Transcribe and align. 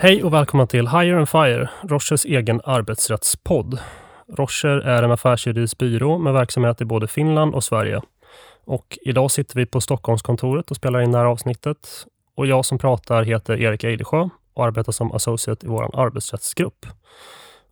Hej 0.00 0.24
och 0.24 0.32
välkomna 0.32 0.66
till 0.66 0.88
Hire 0.88 1.18
and 1.18 1.28
Fire, 1.28 1.68
Rochers 1.82 2.24
egen 2.24 2.60
arbetsrättspodd. 2.64 3.78
Rocher 4.36 4.68
är 4.68 5.02
en 5.02 5.10
affärsjuridisk 5.10 5.78
byrå 5.78 6.18
med 6.18 6.32
verksamhet 6.32 6.80
i 6.80 6.84
både 6.84 7.06
Finland 7.08 7.54
och 7.54 7.64
Sverige. 7.64 8.00
Och 8.64 8.98
idag 9.02 9.30
sitter 9.30 9.56
vi 9.56 9.66
på 9.66 9.80
Stockholmskontoret 9.80 10.70
och 10.70 10.76
spelar 10.76 11.00
in 11.00 11.12
det 11.12 11.18
här 11.18 11.24
avsnittet. 11.24 11.88
Och 12.36 12.46
jag 12.46 12.64
som 12.64 12.78
pratar 12.78 13.22
heter 13.22 13.60
Erik 13.60 13.84
Eidesjö 13.84 14.28
och 14.54 14.64
arbetar 14.64 14.92
som 14.92 15.12
associate 15.12 15.66
i 15.66 15.68
vår 15.68 16.00
arbetsrättsgrupp. 16.00 16.86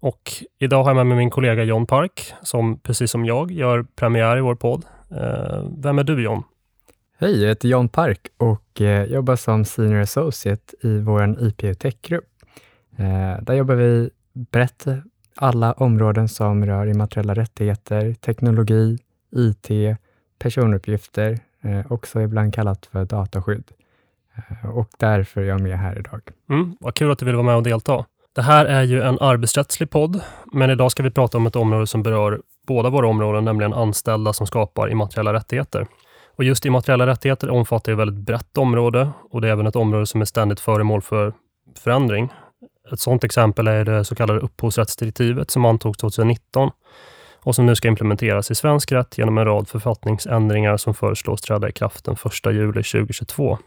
Och 0.00 0.32
idag 0.58 0.82
har 0.82 0.90
jag 0.90 0.96
med 0.96 1.06
mig 1.06 1.16
min 1.16 1.30
kollega 1.30 1.64
John 1.64 1.86
Park 1.86 2.32
som 2.42 2.80
precis 2.80 3.10
som 3.10 3.24
jag 3.24 3.50
gör 3.50 3.86
premiär 3.96 4.36
i 4.36 4.40
vår 4.40 4.54
podd. 4.54 4.84
Eh, 5.10 5.62
vem 5.78 5.98
är 5.98 6.04
du 6.04 6.22
John? 6.22 6.42
Hej, 7.18 7.40
jag 7.42 7.48
heter 7.48 7.68
John 7.68 7.88
Park 7.88 8.28
och 8.36 8.80
eh, 8.80 9.04
jobbar 9.04 9.36
som 9.36 9.64
Senior 9.64 10.00
Associate 10.00 10.76
i 10.80 10.98
vår 10.98 11.42
IPU 11.42 11.74
Tech-grupp. 11.74 12.24
Eh, 12.96 13.42
där 13.42 13.54
jobbar 13.54 13.74
vi 13.74 14.10
brett 14.32 14.86
alla 15.36 15.72
områden 15.72 16.28
som 16.28 16.66
rör 16.66 16.86
immateriella 16.86 17.34
rättigheter, 17.34 18.14
teknologi, 18.14 18.98
IT, 19.36 19.96
personuppgifter, 20.38 21.38
eh, 21.62 21.92
också 21.92 22.20
ibland 22.20 22.54
kallat 22.54 22.86
för 22.86 23.04
dataskydd. 23.04 23.70
Eh, 24.34 24.70
och 24.70 24.88
därför 24.98 25.40
är 25.40 25.44
jag 25.44 25.60
med 25.60 25.78
här 25.78 25.98
idag. 25.98 26.20
Mm, 26.50 26.76
vad 26.80 26.94
kul 26.94 27.10
att 27.10 27.18
du 27.18 27.24
vill 27.26 27.34
vara 27.34 27.46
med 27.46 27.56
och 27.56 27.62
delta. 27.62 28.04
Det 28.34 28.42
här 28.42 28.66
är 28.66 28.82
ju 28.82 29.02
en 29.02 29.18
arbetsrättslig 29.20 29.90
podd, 29.90 30.20
men 30.52 30.70
idag 30.70 30.90
ska 30.90 31.02
vi 31.02 31.10
prata 31.10 31.38
om 31.38 31.46
ett 31.46 31.56
område 31.56 31.86
som 31.86 32.02
berör 32.02 32.40
båda 32.66 32.90
våra 32.90 33.08
områden, 33.08 33.44
nämligen 33.44 33.74
anställda 33.74 34.32
som 34.32 34.46
skapar 34.46 34.90
immateriella 34.90 35.32
rättigheter. 35.32 35.86
Och 36.36 36.44
just 36.44 36.64
immateriella 36.64 37.06
rättigheter 37.06 37.50
omfattar 37.50 37.92
ett 37.92 37.98
väldigt 37.98 38.24
brett 38.26 38.58
område 38.58 39.10
och 39.30 39.40
det 39.40 39.48
är 39.48 39.52
även 39.52 39.66
ett 39.66 39.76
område 39.76 40.06
som 40.06 40.20
är 40.20 40.24
ständigt 40.24 40.60
föremål 40.60 41.02
för 41.02 41.32
förändring. 41.78 42.32
Ett 42.92 43.00
sådant 43.00 43.24
exempel 43.24 43.66
är 43.66 43.84
det 43.84 44.04
så 44.04 44.14
kallade 44.14 44.40
upphovsrättsdirektivet 44.40 45.50
som 45.50 45.64
antogs 45.64 45.98
2019 45.98 46.70
och 47.42 47.54
som 47.54 47.66
nu 47.66 47.74
ska 47.74 47.88
implementeras 47.88 48.50
i 48.50 48.54
svensk 48.54 48.92
rätt 48.92 49.18
genom 49.18 49.38
en 49.38 49.44
rad 49.44 49.68
författningsändringar 49.68 50.76
som 50.76 50.94
föreslås 50.94 51.40
träda 51.40 51.68
i 51.68 51.72
kraft 51.72 52.04
den 52.04 52.14
1 52.14 52.46
juli 52.46 52.82
2022. 52.82 53.58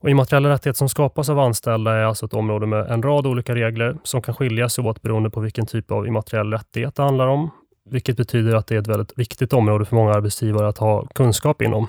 Och 0.00 0.10
immateriella 0.10 0.50
rättigheter 0.50 0.78
som 0.78 0.88
skapas 0.88 1.28
av 1.28 1.38
anställda 1.38 1.92
är 1.92 2.04
alltså 2.04 2.26
ett 2.26 2.34
område 2.34 2.66
med 2.66 2.90
en 2.90 3.02
rad 3.02 3.26
olika 3.26 3.54
regler 3.54 3.96
som 4.02 4.22
kan 4.22 4.34
skilja 4.34 4.68
sig 4.68 4.84
åt 4.84 5.02
beroende 5.02 5.30
på 5.30 5.40
vilken 5.40 5.66
typ 5.66 5.90
av 5.90 6.06
immateriell 6.06 6.52
rättighet 6.52 6.96
det 6.96 7.02
handlar 7.02 7.26
om, 7.26 7.50
vilket 7.90 8.16
betyder 8.16 8.54
att 8.54 8.66
det 8.66 8.74
är 8.74 8.78
ett 8.78 8.86
väldigt 8.86 9.18
viktigt 9.18 9.52
område 9.52 9.84
för 9.84 9.96
många 9.96 10.12
arbetsgivare 10.12 10.68
att 10.68 10.78
ha 10.78 11.06
kunskap 11.06 11.62
inom. 11.62 11.86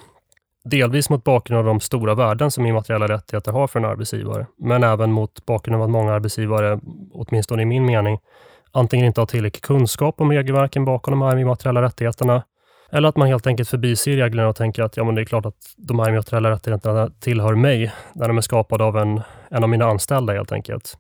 Delvis 0.66 1.10
mot 1.10 1.24
bakgrund 1.24 1.60
av 1.60 1.66
de 1.66 1.80
stora 1.80 2.16
värden 2.16 2.52
som 2.52 2.66
immateriella 2.66 3.08
rättigheter 3.08 3.52
har 3.52 3.68
för 3.68 3.80
en 3.80 3.86
arbetsgivare, 3.86 4.48
men 4.58 4.84
även 4.84 5.12
mot 5.12 5.46
bakgrund 5.46 5.76
av 5.76 5.82
att 5.82 5.90
många 5.90 6.14
arbetsgivare, 6.14 6.80
åtminstone 7.14 7.62
i 7.62 7.66
min 7.66 7.86
mening, 7.86 8.20
antingen 8.72 9.06
inte 9.06 9.22
har 9.22 9.26
tillräcklig 9.26 9.64
kunskap 9.64 10.22
om 10.22 10.32
regelverken 10.32 10.86
bakom 10.86 11.12
de 11.12 11.22
här 11.22 11.38
immateriella 11.38 11.82
rättigheterna, 11.82 12.44
eller 12.92 13.10
att 13.10 13.18
man 13.18 13.28
helt 13.28 13.48
enkelt 13.48 13.70
förbiser 13.70 14.12
reglerna 14.12 14.50
och 14.50 14.56
tänker 14.56 14.84
att 14.84 14.98
ja, 14.98 15.04
men 15.04 15.16
det 15.16 15.22
är 15.22 15.26
klart 15.26 15.46
att 15.46 15.56
de 15.78 16.00
här 16.00 16.10
immateriella 16.10 16.52
rättigheterna 16.52 17.10
tillhör 17.20 17.56
mig, 17.56 17.92
när 18.14 18.28
de 18.28 18.38
är 18.38 18.42
skapade 18.42 18.84
av 18.84 18.98
en, 18.98 19.22
en 19.50 19.64
av 19.64 19.70
mina 19.70 19.86
anställda 19.86 20.34
helt 20.34 20.52
enkelt. 20.52 20.98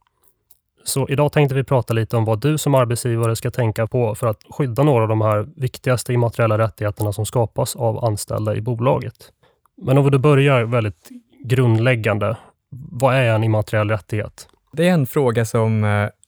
Så 0.84 1.09
idag 1.09 1.31
tänkte 1.31 1.56
vi 1.56 1.64
prata 1.64 1.94
lite 1.94 2.17
om 2.17 2.26
vad 2.26 2.42
du 2.42 2.58
som 2.58 2.76
arbetsgivare 2.76 3.36
ska 3.36 3.52
tänka 3.52 3.88
på 3.88 4.16
för 4.16 4.28
att 4.28 4.42
skydda 4.50 4.84
några 4.84 5.03
av 5.03 5.09
de 5.09 5.22
här 5.22 5.48
viktigaste 5.56 6.14
immateriella 6.14 6.58
rättigheterna 6.58 7.14
som 7.14 7.25
skapas 7.25 7.75
av 7.75 8.06
anställda 8.06 8.56
i 8.56 8.62
bolaget. 8.62 9.31
Men 9.81 9.98
om 9.98 10.12
vi 10.12 10.17
börjar 10.17 10.63
väldigt 10.63 11.09
grundläggande. 11.44 12.38
Vad 12.69 13.16
är 13.16 13.24
en 13.24 13.44
immateriell 13.44 13.90
rättighet? 13.90 14.47
Det 14.72 14.88
är 14.88 14.94
en 14.94 15.06
fråga 15.06 15.46
som 15.46 15.84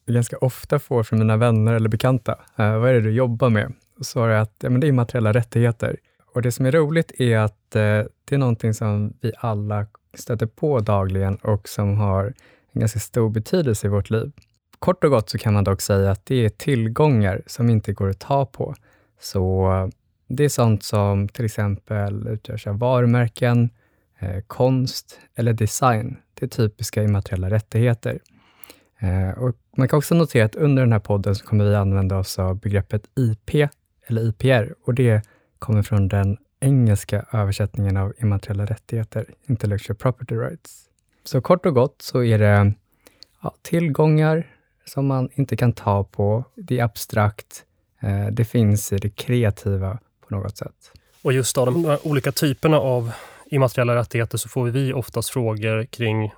jag 0.06 0.14
ganska 0.14 0.38
ofta 0.38 0.80
får 0.80 1.04
från 1.04 1.20
mina 1.20 1.38
vänner 1.38 1.74
eller 1.74 1.90
bekanta. 1.90 2.36
Eh, 2.56 2.78
vad 2.78 2.90
är 2.90 2.94
det 2.94 3.02
du 3.02 3.12
jobbar 3.12 3.50
med? 3.50 3.74
Och 4.00 4.06
svarar 4.06 4.34
jag 4.34 4.42
att 4.42 4.56
ja, 4.60 4.70
men 4.70 4.82
det 4.82 4.88
är 4.88 4.90
immateriella 4.90 5.34
rättigheter. 5.34 5.98
Och 6.34 6.42
det 6.42 6.52
som 6.52 6.66
är 6.66 6.72
roligt 6.72 7.12
är 7.20 7.38
att 7.38 7.76
eh, 7.76 7.82
det 8.26 8.36
är 8.36 8.38
någonting 8.38 8.74
som 8.74 9.14
vi 9.22 9.32
alla 9.38 9.86
stöter 10.14 10.46
på 10.46 10.80
dagligen 10.80 11.36
och 11.36 11.70
som 11.70 11.98
har 11.98 12.34
en 12.72 12.80
ganska 12.80 13.00
stor 13.00 13.30
betydelse 13.30 13.88
i 13.88 13.90
vårt 13.90 14.10
liv. 14.10 14.32
Kort 14.80 15.04
och 15.04 15.10
gott 15.10 15.30
så 15.30 15.38
kan 15.38 15.54
man 15.54 15.64
dock 15.64 15.82
säga 15.82 16.12
att 16.12 16.26
det 16.26 16.46
är 16.46 16.50
tillgångar 16.50 17.42
som 17.48 17.70
inte 17.70 17.94
går 17.94 18.10
att 18.10 18.20
ta 18.20 18.46
på. 18.46 18.76
Så 19.20 19.70
det 20.28 20.44
är 20.44 20.50
sånt 20.50 20.84
som 20.84 21.28
till 21.28 21.46
exempel 21.46 22.28
utgörs 22.28 22.68
av 22.68 22.80
varumärken, 22.80 23.70
eh, 24.20 24.42
konst 24.48 25.20
eller 25.36 25.54
design. 25.54 26.18
Det 26.34 26.46
är 26.46 26.50
typiska 26.50 27.04
immateriella 27.04 27.50
rättigheter. 27.50 28.20
Eh, 29.00 29.30
och 29.30 29.56
man 29.78 29.88
kan 29.88 29.98
också 29.98 30.16
notera 30.16 30.46
att 30.46 30.56
under 30.56 30.84
den 30.84 30.92
här 30.92 31.00
podden 31.00 31.36
så 31.36 31.46
kommer 31.46 31.66
vi 31.66 31.76
använda 31.76 32.18
oss 32.18 32.40
av 32.40 32.60
begreppet 32.60 33.04
IP 33.16 33.70
eller 34.08 34.22
IPR 34.22 34.76
och 34.86 34.94
det 34.94 35.22
kommer 35.60 35.82
från 35.82 36.08
den 36.08 36.38
engelska 36.60 37.26
översättningen 37.32 37.98
av 37.98 38.14
immateriella 38.18 38.66
rättigheter, 38.66 39.26
Intellectual 39.46 39.98
Property 39.98 40.36
Rights. 40.36 40.90
Så 41.24 41.42
kort 41.42 41.66
och 41.66 41.74
gott 41.74 42.02
så 42.02 42.24
är 42.24 42.40
det 42.40 42.74
ja, 43.42 43.56
tillgångar 43.62 44.55
som 44.86 45.08
man 45.08 45.30
inte 45.34 45.58
kan 45.58 45.74
ta 45.74 46.04
på, 46.04 46.44
det 46.56 46.80
är 46.80 46.84
abstrakt, 46.84 47.66
eh, 48.02 48.28
det 48.28 48.46
finns 48.46 48.94
i 48.94 48.98
det 48.98 49.10
kreativa 49.10 50.00
på 50.28 50.36
något 50.36 50.58
sätt. 50.58 50.92
Och 51.22 51.34
just 51.34 51.58
av 51.58 51.66
de 51.66 51.98
olika 52.04 52.32
typerna 52.32 52.78
av 52.78 53.12
immateriella 53.46 53.96
rättigheter 53.96 54.38
så 54.38 54.50
får 54.50 54.66
vi 54.66 54.94
oftast 54.94 55.30
frågor 55.30 55.86
kring 55.86 56.34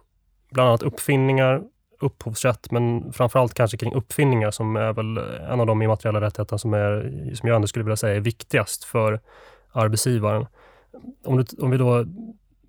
bland 0.52 0.70
annat 0.70 0.84
uppfinningar, 0.84 1.62
upphovsrätt, 2.00 2.72
men 2.72 3.14
framförallt 3.14 3.54
kanske 3.54 3.78
kring 3.78 3.94
uppfinningar 3.94 4.52
som 4.52 4.76
är 4.76 4.94
väl 4.94 5.18
en 5.52 5.60
av 5.60 5.66
de 5.66 5.82
immateriella 5.82 6.22
rättigheterna 6.22 6.58
som, 6.58 6.74
är, 6.74 7.34
som 7.36 7.48
jag 7.48 7.56
ändå 7.56 7.68
skulle 7.68 7.86
vilja 7.86 7.98
säga 7.98 8.16
är 8.16 8.20
viktigast 8.20 8.84
för 8.84 9.20
arbetsgivaren. 9.72 10.46
Om, 11.26 11.38
du, 11.38 11.46
om 11.60 11.72
vi 11.72 11.78
då 11.78 12.06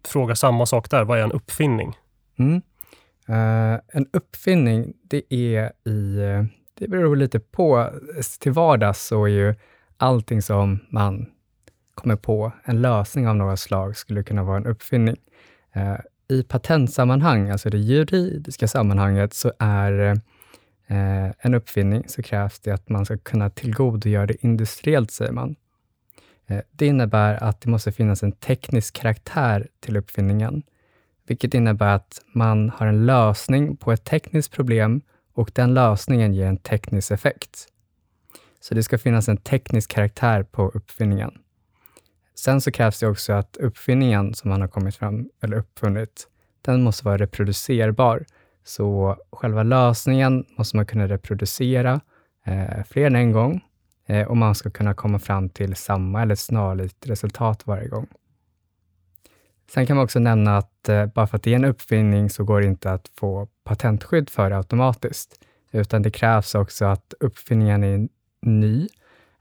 frågar 0.07 0.35
samma 0.35 0.67
sak 0.67 0.91
där, 0.91 1.05
vad 1.05 1.19
är 1.19 1.23
en 1.23 1.33
uppfinning? 1.33 1.99
Mm. 2.39 2.63
Uh, 3.31 3.79
en 3.89 4.07
uppfinning, 4.13 4.93
det 5.03 5.35
är 5.35 5.73
i, 5.89 6.27
det 6.75 6.89
beror 6.89 7.17
lite 7.17 7.41
på, 7.41 7.91
till 8.41 8.53
vardags 8.53 9.07
så 9.07 9.25
är 9.25 9.29
ju 9.29 9.55
allting 9.97 10.43
som 10.43 10.79
man 10.91 11.27
kommer 11.95 12.17
på, 12.17 12.53
en 12.65 12.83
lösning 12.83 13.29
av 13.29 13.37
något 13.37 13.61
slag, 13.61 13.97
skulle 13.97 14.23
kunna 14.23 14.43
vara 14.43 14.57
en 14.57 14.67
uppfinning. 14.67 15.17
Uh, 15.77 15.99
I 16.29 16.43
patentsammanhang, 16.43 17.51
alltså 17.51 17.71
det 17.71 17.79
juridiska 17.79 18.69
sammanhanget, 18.69 19.35
så 19.35 19.53
är 19.59 19.93
uh, 20.91 21.31
en 21.39 21.55
uppfinning, 21.55 22.05
så 22.07 22.23
krävs 22.23 22.61
det 22.61 22.71
att 22.71 22.89
man 22.89 23.05
ska 23.05 23.19
kunna 23.19 23.51
tillgodogöra 23.51 24.27
det 24.27 24.45
industriellt, 24.45 25.11
säger 25.11 25.33
man. 25.33 25.57
Det 26.71 26.87
innebär 26.87 27.43
att 27.43 27.61
det 27.61 27.71
måste 27.71 27.93
finnas 27.93 28.23
en 28.23 28.33
teknisk 28.33 28.97
karaktär 28.97 29.69
till 29.81 29.97
uppfinningen 29.97 30.63
vilket 31.31 31.55
innebär 31.55 31.95
att 31.95 32.23
man 32.33 32.71
har 32.71 32.87
en 32.87 33.07
lösning 33.07 33.77
på 33.77 33.93
ett 33.93 34.05
tekniskt 34.05 34.53
problem 34.53 35.01
och 35.35 35.51
den 35.55 35.75
lösningen 35.75 36.35
ger 36.35 36.47
en 36.47 36.57
teknisk 36.57 37.11
effekt. 37.11 37.67
Så 38.61 38.75
det 38.75 38.83
ska 38.83 38.99
finnas 38.99 39.29
en 39.29 39.37
teknisk 39.37 39.91
karaktär 39.91 40.43
på 40.43 40.69
uppfinningen. 40.69 41.31
Sen 42.35 42.61
så 42.61 42.71
krävs 42.71 43.01
det 43.01 43.07
också 43.07 43.33
att 43.33 43.57
uppfinningen 43.57 44.35
som 44.35 44.51
man 44.51 44.61
har 44.61 44.69
kommit 44.69 44.97
fram 44.97 45.31
eller 45.43 45.57
uppfunnit, 45.57 46.29
den 46.63 46.83
måste 46.83 47.05
vara 47.05 47.19
reproducerbar. 47.19 48.25
Så 48.65 49.17
själva 49.33 49.63
lösningen 49.63 50.45
måste 50.59 50.77
man 50.77 50.87
kunna 50.87 51.09
reproducera 51.09 52.01
eh, 52.45 52.85
fler 52.89 53.07
än 53.07 53.17
en 53.17 53.33
gång 53.33 53.61
eh, 54.07 54.29
och 54.29 54.37
man 54.37 54.55
ska 54.55 54.71
kunna 54.71 54.95
komma 54.95 55.19
fram 55.19 55.49
till 55.49 55.77
samma 55.77 56.23
eller 56.23 56.35
snarlikt 56.35 57.07
resultat 57.07 57.67
varje 57.67 57.89
gång. 57.89 58.07
Sen 59.71 59.87
kan 59.87 59.97
man 59.97 60.05
också 60.05 60.19
nämna 60.19 60.57
att 60.57 60.89
eh, 60.89 61.07
bara 61.07 61.27
för 61.27 61.37
att 61.37 61.43
det 61.43 61.53
är 61.53 61.57
en 61.57 61.65
uppfinning 61.65 62.31
så 62.31 62.45
går 62.45 62.61
det 62.61 62.67
inte 62.67 62.93
att 62.93 63.11
få 63.17 63.49
patentskydd 63.65 64.31
för 64.31 64.51
det 64.51 64.57
automatiskt, 64.57 65.41
utan 65.71 66.03
det 66.03 66.11
krävs 66.11 66.55
också 66.55 66.85
att 66.85 67.15
uppfinningen 67.21 67.85
är 67.85 68.09
ny. 68.43 68.89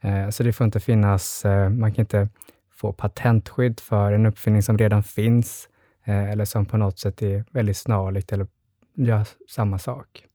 Eh, 0.01 0.29
så 0.29 0.43
det 0.43 0.53
får 0.53 0.65
inte 0.65 0.79
finnas, 0.79 1.45
eh, 1.45 1.69
man 1.69 1.93
kan 1.93 2.03
inte 2.03 2.29
få 2.71 2.93
patentskydd 2.93 3.79
för 3.79 4.11
en 4.11 4.25
uppfinning 4.25 4.63
som 4.63 4.77
redan 4.77 5.03
finns 5.03 5.69
eller 6.09 6.45
som 6.45 6.65
på 6.65 6.77
något 6.77 6.99
sätt 6.99 7.21
är 7.21 7.45
väldigt 7.51 7.77
snarlikt 7.77 8.33
eller 8.33 8.47
gör 8.95 9.27
samma 9.49 9.79
sak. 9.79 10.25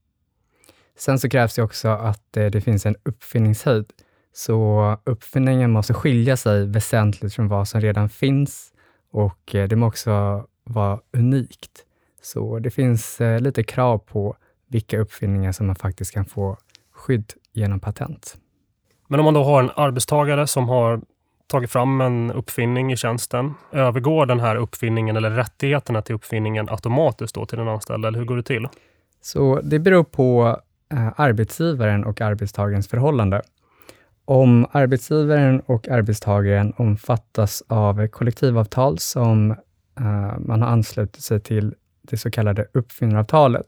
Sen 0.98 1.18
så 1.18 1.28
krävs 1.28 1.54
det 1.54 1.62
också 1.62 1.88
att 1.88 2.32
det 2.32 2.64
finns 2.64 2.86
en 2.86 2.96
uppfinningshöjd. 3.02 3.86
Så 4.32 4.96
uppfinningen 5.04 5.70
måste 5.70 5.94
skilja 5.94 6.36
sig 6.36 6.66
väsentligt 6.66 7.34
från 7.34 7.48
vad 7.48 7.68
som 7.68 7.80
redan 7.80 8.08
finns 8.08 8.71
och 9.12 9.54
eh, 9.54 9.68
det 9.68 9.76
måste 9.76 10.10
också 10.10 10.46
vara 10.64 11.00
unikt. 11.12 11.84
Så 12.22 12.58
det 12.58 12.70
finns 12.70 13.20
eh, 13.20 13.40
lite 13.40 13.62
krav 13.62 13.98
på 13.98 14.36
vilka 14.68 14.98
uppfinningar 14.98 15.52
som 15.52 15.66
man 15.66 15.76
faktiskt 15.76 16.14
kan 16.14 16.24
få 16.24 16.56
skydd 16.92 17.32
genom 17.52 17.80
patent. 17.80 18.36
Men 19.08 19.20
om 19.20 19.24
man 19.24 19.34
då 19.34 19.44
har 19.44 19.62
en 19.62 19.70
arbetstagare 19.76 20.46
som 20.46 20.68
har 20.68 21.00
tagit 21.46 21.70
fram 21.70 22.00
en 22.00 22.32
uppfinning 22.32 22.92
i 22.92 22.96
tjänsten, 22.96 23.54
övergår 23.72 24.26
den 24.26 24.40
här 24.40 24.56
uppfinningen 24.56 25.16
eller 25.16 25.30
rättigheterna 25.30 26.02
till 26.02 26.14
uppfinningen 26.14 26.68
automatiskt 26.68 27.34
då 27.34 27.46
till 27.46 27.58
den 27.58 27.68
anställda, 27.68 28.08
eller 28.08 28.18
hur 28.18 28.26
går 28.26 28.36
det 28.36 28.42
till? 28.42 28.68
Så 29.20 29.60
det 29.60 29.78
beror 29.78 30.04
på 30.04 30.60
eh, 30.92 31.08
arbetsgivaren 31.16 32.04
och 32.04 32.20
arbetstagarens 32.20 32.88
förhållande. 32.88 33.42
Om 34.24 34.66
arbetsgivaren 34.70 35.60
och 35.60 35.88
arbetstagaren 35.88 36.72
omfattas 36.76 37.62
av 37.66 38.06
kollektivavtal 38.06 38.98
som 38.98 39.50
eh, 40.00 40.38
man 40.38 40.62
har 40.62 40.68
anslutit 40.68 41.22
sig 41.22 41.40
till 41.40 41.74
det 42.02 42.16
så 42.16 42.30
kallade 42.30 42.66
uppfinnaravtalet. 42.72 43.66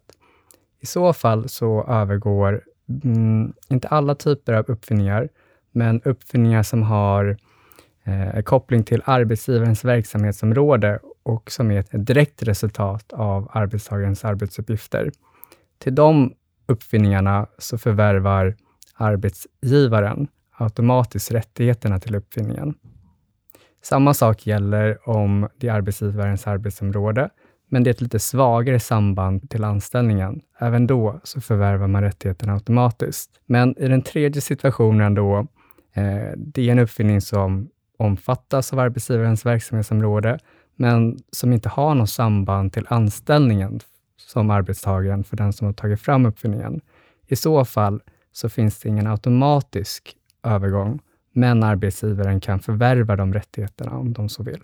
I 0.80 0.86
så 0.86 1.12
fall 1.12 1.48
så 1.48 1.84
övergår, 1.84 2.62
mm, 3.04 3.52
inte 3.68 3.88
alla 3.88 4.14
typer 4.14 4.52
av 4.52 4.64
uppfinningar, 4.68 5.28
men 5.72 6.00
uppfinningar 6.02 6.62
som 6.62 6.82
har 6.82 7.36
eh, 8.04 8.42
koppling 8.42 8.84
till 8.84 9.02
arbetsgivarens 9.04 9.84
verksamhetsområde 9.84 10.98
och 11.22 11.50
som 11.50 11.70
är 11.70 11.80
ett 11.80 11.88
direkt 11.92 12.42
resultat 12.42 13.12
av 13.12 13.50
arbetstagarens 13.52 14.24
arbetsuppgifter. 14.24 15.12
Till 15.78 15.94
de 15.94 16.34
uppfinningarna 16.66 17.46
så 17.58 17.78
förvärvar 17.78 18.56
arbetsgivaren 18.94 20.28
automatiskt 20.56 21.30
rättigheterna 21.30 22.00
till 22.00 22.14
uppfinningen. 22.14 22.74
Samma 23.82 24.14
sak 24.14 24.46
gäller 24.46 25.08
om 25.08 25.48
det 25.56 25.68
är 25.68 25.72
arbetsgivarens 25.72 26.46
arbetsområde, 26.46 27.30
men 27.68 27.84
det 27.84 27.90
är 27.90 27.94
ett 27.94 28.00
lite 28.00 28.18
svagare 28.18 28.80
samband 28.80 29.50
till 29.50 29.64
anställningen. 29.64 30.40
Även 30.58 30.86
då 30.86 31.20
så 31.24 31.40
förvärvar 31.40 31.86
man 31.86 32.02
rättigheterna 32.02 32.54
automatiskt. 32.54 33.30
Men 33.46 33.78
i 33.78 33.88
den 33.88 34.02
tredje 34.02 34.42
situationen 34.42 35.14
då, 35.14 35.38
eh, 35.94 36.32
det 36.36 36.68
är 36.68 36.72
en 36.72 36.78
uppfinning 36.78 37.20
som 37.20 37.68
omfattas 37.98 38.72
av 38.72 38.78
arbetsgivarens 38.78 39.46
verksamhetsområde, 39.46 40.38
men 40.76 41.18
som 41.32 41.52
inte 41.52 41.68
har 41.68 41.94
något 41.94 42.10
samband 42.10 42.72
till 42.72 42.86
anställningen 42.88 43.80
som 44.16 44.50
arbetstagaren 44.50 45.24
för 45.24 45.36
den 45.36 45.52
som 45.52 45.66
har 45.66 45.72
tagit 45.72 46.00
fram 46.00 46.26
uppfinningen. 46.26 46.80
I 47.26 47.36
så 47.36 47.64
fall 47.64 48.02
så 48.32 48.48
finns 48.48 48.78
det 48.78 48.88
ingen 48.88 49.06
automatisk 49.06 50.16
övergång, 50.44 51.00
men 51.32 51.62
arbetsgivaren 51.62 52.40
kan 52.40 52.60
förvärva 52.60 53.16
de 53.16 53.32
rättigheterna 53.32 53.98
om 53.98 54.12
de 54.12 54.28
så 54.28 54.42
vill. 54.42 54.60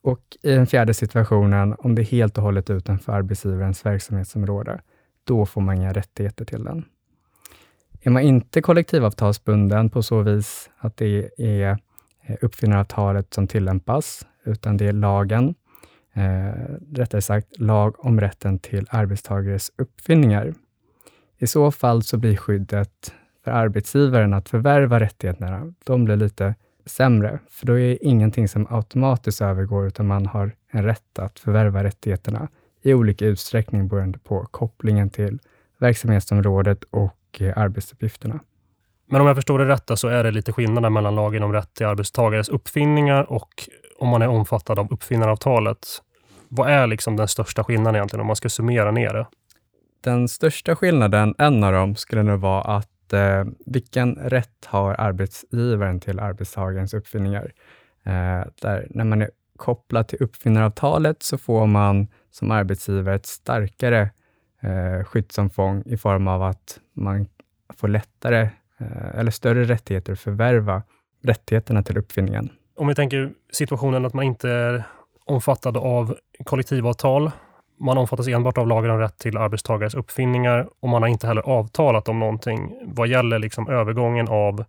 Och 0.00 0.36
i 0.42 0.50
den 0.50 0.66
fjärde 0.66 0.94
situationen, 0.94 1.74
om 1.78 1.94
det 1.94 2.02
är 2.02 2.04
helt 2.04 2.38
och 2.38 2.44
hållet 2.44 2.70
utanför 2.70 3.12
arbetsgivarens 3.12 3.86
verksamhetsområde, 3.86 4.80
då 5.24 5.46
får 5.46 5.60
man 5.60 5.76
inga 5.76 5.92
rättigheter 5.92 6.44
till 6.44 6.64
den. 6.64 6.84
Är 8.00 8.10
man 8.10 8.22
inte 8.22 8.62
kollektivavtalsbunden 8.62 9.90
på 9.90 10.02
så 10.02 10.22
vis 10.22 10.70
att 10.78 10.96
det 10.96 11.30
är 11.38 11.78
eh, 12.22 12.36
uppfinnaravtalet 12.40 13.34
som 13.34 13.46
tillämpas, 13.46 14.26
utan 14.44 14.76
det 14.76 14.86
är 14.86 14.92
lagen, 14.92 15.54
eh, 16.14 16.74
rättare 16.92 17.22
sagt 17.22 17.58
lag 17.58 18.04
om 18.04 18.20
rätten 18.20 18.58
till 18.58 18.86
arbetstagares 18.90 19.72
uppfinningar. 19.78 20.54
I 21.38 21.46
så 21.46 21.70
fall 21.70 22.02
så 22.02 22.16
blir 22.16 22.36
skyddet 22.36 23.14
för 23.46 23.52
arbetsgivaren 23.52 24.34
att 24.34 24.48
förvärva 24.48 25.00
rättigheterna, 25.00 25.72
de 25.84 26.04
blir 26.04 26.16
lite 26.16 26.54
sämre, 26.86 27.38
för 27.50 27.66
då 27.66 27.72
är 27.72 27.88
det 27.88 28.06
ingenting 28.06 28.48
som 28.48 28.66
automatiskt 28.70 29.40
övergår, 29.40 29.86
utan 29.86 30.06
man 30.06 30.26
har 30.26 30.52
en 30.70 30.84
rätt 30.84 31.18
att 31.18 31.38
förvärva 31.38 31.84
rättigheterna 31.84 32.48
i 32.82 32.94
olika 32.94 33.26
utsträckning 33.26 33.88
beroende 33.88 34.18
på 34.18 34.46
kopplingen 34.50 35.10
till 35.10 35.38
verksamhetsområdet 35.78 36.84
och 36.90 37.40
eh, 37.40 37.58
arbetsuppgifterna. 37.58 38.40
Men 39.08 39.20
om 39.20 39.26
jag 39.26 39.36
förstår 39.36 39.58
det 39.58 39.68
rätt 39.68 39.90
så 39.94 40.08
är 40.08 40.24
det 40.24 40.30
lite 40.30 40.52
skillnader 40.52 40.90
mellan 40.90 41.14
lagen 41.14 41.42
om 41.42 41.52
rätt 41.52 41.74
till 41.74 41.86
arbetstagares 41.86 42.48
uppfinningar 42.48 43.32
och 43.32 43.68
om 43.98 44.08
man 44.08 44.22
är 44.22 44.28
omfattad 44.28 44.78
av 44.78 44.92
uppfinnaravtalet. 44.92 45.86
Vad 46.48 46.70
är 46.70 46.86
liksom 46.86 47.16
den 47.16 47.28
största 47.28 47.64
skillnaden 47.64 47.94
egentligen 47.94 48.20
om 48.20 48.26
man 48.26 48.36
ska 48.36 48.48
summera 48.48 48.90
ner 48.90 49.14
det? 49.14 49.26
Den 50.00 50.28
största 50.28 50.76
skillnaden, 50.76 51.34
en 51.38 51.64
av 51.64 51.72
dem, 51.72 51.96
skulle 51.96 52.22
nog 52.22 52.40
vara 52.40 52.62
att 52.62 52.95
eh, 53.12 53.44
vilken 53.66 54.14
rätt 54.14 54.64
har 54.64 54.94
arbetsgivaren 54.98 56.00
till 56.00 56.20
arbetstagarens 56.20 56.94
uppfinningar? 56.94 57.52
Eh, 58.04 58.46
där 58.60 58.86
när 58.90 59.04
man 59.04 59.22
är 59.22 59.30
kopplad 59.56 60.08
till 60.08 60.22
uppfinnaravtalet 60.22 61.22
så 61.22 61.38
får 61.38 61.66
man 61.66 62.08
som 62.30 62.50
arbetsgivare 62.50 63.14
ett 63.14 63.26
starkare 63.26 64.10
eh, 64.60 65.04
skyddsomfång 65.04 65.82
i 65.86 65.96
form 65.96 66.28
av 66.28 66.42
att 66.42 66.80
man 66.94 67.26
får 67.76 67.88
lättare 67.88 68.40
eh, 68.78 69.18
eller 69.18 69.30
större 69.30 69.64
rättigheter 69.64 70.12
att 70.12 70.20
förvärva 70.20 70.82
rättigheterna 71.22 71.82
till 71.82 71.98
uppfinningen. 71.98 72.48
Om 72.76 72.86
vi 72.86 72.94
tänker 72.94 73.32
situationen 73.52 74.04
att 74.04 74.14
man 74.14 74.24
inte 74.24 74.50
är 74.50 74.84
omfattad 75.24 75.76
av 75.76 76.16
kollektivavtal. 76.44 77.30
Man 77.78 77.98
omfattas 77.98 78.28
enbart 78.28 78.58
av 78.58 78.68
lagen 78.68 78.90
om 78.90 78.98
rätt 78.98 79.18
till 79.18 79.36
arbetstagares 79.36 79.94
uppfinningar 79.94 80.68
och 80.80 80.88
man 80.88 81.02
har 81.02 81.08
inte 81.08 81.26
heller 81.26 81.42
avtalat 81.42 82.08
om 82.08 82.18
någonting 82.18 82.78
vad 82.84 83.08
gäller 83.08 83.38
liksom 83.38 83.68
övergången 83.68 84.28
av 84.28 84.64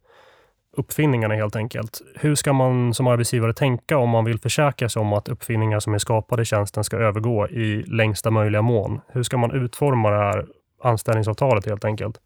uppfinningarna 0.77 1.35
helt 1.35 1.55
enkelt. 1.55 2.01
Hur 2.15 2.35
ska 2.35 2.53
man 2.53 2.93
som 2.93 3.07
arbetsgivare 3.07 3.53
tänka 3.53 3.97
om 3.97 4.09
man 4.09 4.25
vill 4.25 4.39
försäkra 4.39 4.89
sig 4.89 4.99
om 4.99 5.13
att 5.13 5.29
uppfinningar 5.29 5.79
som 5.79 5.93
är 5.93 5.97
skapade 5.97 6.41
i 6.41 6.45
tjänsten 6.45 6.83
ska 6.83 6.97
övergå 6.97 7.47
i 7.47 7.83
längsta 7.83 8.31
möjliga 8.31 8.61
mån? 8.61 9.01
Hur 9.07 9.23
ska 9.23 9.37
man 9.37 9.51
utforma 9.51 10.09
det 10.09 10.17
här 10.17 10.47
anställningsavtalet 10.83 11.65
helt 11.65 11.85
enkelt? 11.85 12.21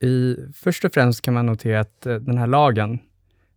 I, 0.00 0.36
först 0.54 0.84
och 0.84 0.94
främst 0.94 1.22
kan 1.22 1.34
man 1.34 1.46
notera 1.46 1.80
att 1.80 2.06
eh, 2.06 2.14
den 2.14 2.38
här 2.38 2.46
lagen, 2.46 2.98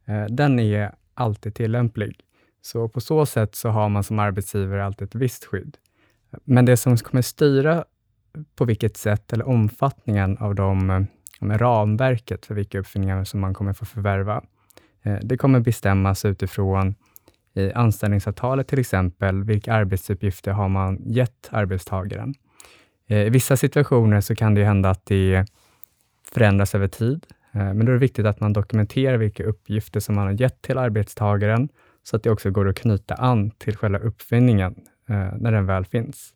eh, 0.06 0.26
den 0.26 0.60
är 0.60 0.92
alltid 1.14 1.56
tillämplig. 1.56 2.20
Så 2.62 2.90
på 2.90 3.02
så 3.02 3.26
sätt 3.26 3.56
så 3.56 3.70
har 3.70 3.90
man 3.90 4.04
som 4.04 4.20
arbetsgivare 4.20 4.86
alltid 4.86 5.08
ett 5.08 5.16
visst 5.16 5.46
skydd. 5.46 5.78
Men 6.44 6.66
det 6.66 6.78
som 6.78 6.98
kommer 6.98 7.22
styra 7.22 7.86
på 8.56 8.66
vilket 8.66 8.98
sätt 8.98 9.34
eller 9.34 9.48
omfattningen 9.48 10.38
av 10.38 10.56
de, 10.56 11.08
de 11.40 11.58
ramverket 11.58 12.46
för 12.46 12.56
vilka 12.56 12.80
uppfinningar 12.80 13.24
som 13.24 13.40
man 13.40 13.54
kommer 13.54 13.74
få 13.74 13.86
förvärva, 13.86 14.44
eh, 15.04 15.18
det 15.22 15.38
kommer 15.38 15.60
bestämmas 15.60 16.26
utifrån 16.26 16.96
i 17.54 17.72
anställningsavtalet 17.72 18.68
till 18.68 18.80
exempel, 18.80 19.44
vilka 19.44 19.74
arbetsuppgifter 19.74 20.52
har 20.52 20.70
man 20.70 21.02
gett 21.06 21.50
arbetstagaren? 21.52 22.34
Eh, 23.08 23.22
I 23.22 23.30
vissa 23.30 23.58
situationer 23.58 24.22
så 24.22 24.36
kan 24.36 24.56
det 24.56 24.64
hända 24.64 24.90
att 24.90 25.06
det 25.06 25.46
förändras 26.34 26.76
över 26.76 26.88
tid, 26.88 27.26
men 27.52 27.80
då 27.80 27.92
är 27.92 27.94
det 27.94 28.00
viktigt 28.00 28.26
att 28.26 28.40
man 28.40 28.54
dokumenterar 28.54 29.18
vilka 29.18 29.44
uppgifter 29.44 30.00
som 30.00 30.16
man 30.16 30.28
har 30.28 30.34
gett 30.34 30.62
till 30.62 30.78
arbetstagaren 30.78 31.70
så 32.04 32.16
att 32.16 32.24
det 32.24 32.32
också 32.32 32.52
går 32.52 32.70
att 32.70 32.76
knyta 32.76 33.16
an 33.16 33.52
till 33.52 33.78
själva 33.78 34.00
uppfinningen 34.00 34.76
Eh, 35.10 35.28
när 35.38 35.52
den 35.52 35.66
väl 35.66 35.86
finns. 35.86 36.34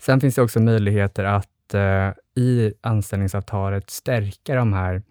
Sen 0.00 0.20
finns 0.20 0.34
det 0.34 0.42
också 0.42 0.60
möjligheter 0.60 1.24
att 1.24 1.74
eh, 1.74 2.10
i 2.42 2.74
anställningsavtalet 2.80 3.90
stärka 3.90 4.54
de 4.54 4.72
här 4.72 5.02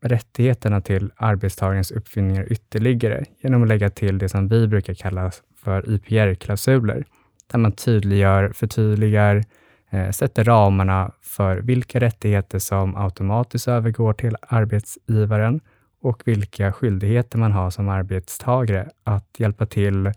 rättigheterna 0.00 0.80
till 0.80 1.10
arbetstagarens 1.16 1.90
uppfinningar 1.90 2.52
ytterligare 2.52 3.24
genom 3.40 3.62
att 3.62 3.68
lägga 3.68 3.90
till 3.90 4.18
det 4.18 4.28
som 4.28 4.48
vi 4.48 4.68
brukar 4.68 4.94
kalla 4.94 5.30
för 5.56 5.90
IPR-klausuler, 5.90 7.04
där 7.46 7.58
man 7.58 7.72
tydliggör, 7.72 8.52
förtydligar, 8.54 9.44
eh, 9.90 10.10
sätter 10.10 10.44
ramarna 10.44 11.12
för 11.22 11.56
vilka 11.56 12.00
rättigheter 12.00 12.58
som 12.58 12.96
automatiskt 12.96 13.68
övergår 13.68 14.12
till 14.12 14.36
arbetsgivaren 14.40 15.60
och 16.02 16.22
vilka 16.24 16.72
skyldigheter 16.72 17.38
man 17.38 17.52
har 17.52 17.70
som 17.70 17.88
arbetstagare 17.88 18.88
att 19.04 19.28
hjälpa 19.38 19.66
till 19.66 20.06
eh, 20.06 20.12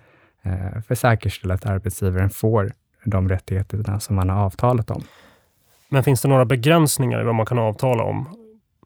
för 0.87 0.93
att 0.93 0.99
säkerställa 0.99 1.53
att 1.53 1.65
arbetsgivaren 1.65 2.29
får 2.29 2.71
de 3.05 3.29
rättigheterna 3.29 3.99
som 3.99 4.15
man 4.15 4.29
har 4.29 4.45
avtalat 4.45 4.91
om. 4.91 5.03
Men 5.89 6.03
finns 6.03 6.21
det 6.21 6.27
några 6.27 6.45
begränsningar 6.45 7.21
i 7.21 7.23
vad 7.23 7.35
man 7.35 7.45
kan 7.45 7.59
avtala 7.59 8.03
om? 8.03 8.35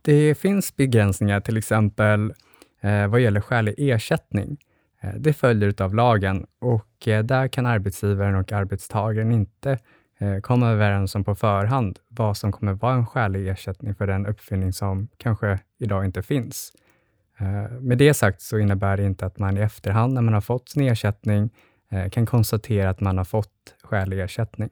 Det 0.01 0.35
finns 0.35 0.75
begränsningar, 0.75 1.39
till 1.39 1.57
exempel 1.57 2.33
eh, 2.81 3.07
vad 3.07 3.19
gäller 3.19 3.41
skälig 3.41 3.75
ersättning. 3.77 4.57
Eh, 5.01 5.13
det 5.17 5.33
följer 5.33 5.81
av 5.81 5.95
lagen 5.95 6.45
och 6.59 7.07
eh, 7.07 7.23
där 7.23 7.47
kan 7.47 7.65
arbetsgivaren 7.65 8.35
och 8.35 8.51
arbetstagaren 8.51 9.31
inte 9.31 9.79
eh, 10.19 10.37
komma 10.41 10.69
överens 10.69 11.15
om 11.15 11.23
på 11.23 11.35
förhand 11.35 11.99
vad 12.07 12.37
som 12.37 12.51
kommer 12.51 12.73
vara 12.73 12.93
en 12.93 13.05
skälig 13.05 13.47
ersättning 13.47 13.95
för 13.95 14.07
den 14.07 14.25
uppfinning 14.25 14.73
som 14.73 15.07
kanske 15.17 15.59
idag 15.79 16.05
inte 16.05 16.23
finns. 16.23 16.71
Eh, 17.37 17.71
med 17.79 17.97
det 17.97 18.13
sagt 18.13 18.41
så 18.41 18.57
innebär 18.57 18.97
det 18.97 19.03
inte 19.03 19.25
att 19.25 19.39
man 19.39 19.57
i 19.57 19.61
efterhand, 19.61 20.13
när 20.13 20.21
man 20.21 20.33
har 20.33 20.41
fått 20.41 20.69
sin 20.69 20.83
ersättning, 20.83 21.49
eh, 21.89 22.09
kan 22.09 22.25
konstatera 22.25 22.89
att 22.89 22.99
man 22.99 23.17
har 23.17 23.25
fått 23.25 23.75
skälig 23.83 24.19
ersättning. 24.19 24.69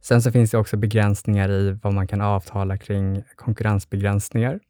Sen 0.00 0.22
så 0.22 0.32
finns 0.32 0.50
det 0.50 0.58
också 0.58 0.76
begränsningar 0.76 1.50
i 1.50 1.78
vad 1.82 1.92
man 1.92 2.06
kan 2.06 2.20
avtala 2.20 2.76
kring 2.76 3.22
konkurrensbegränsningar. 3.36 4.60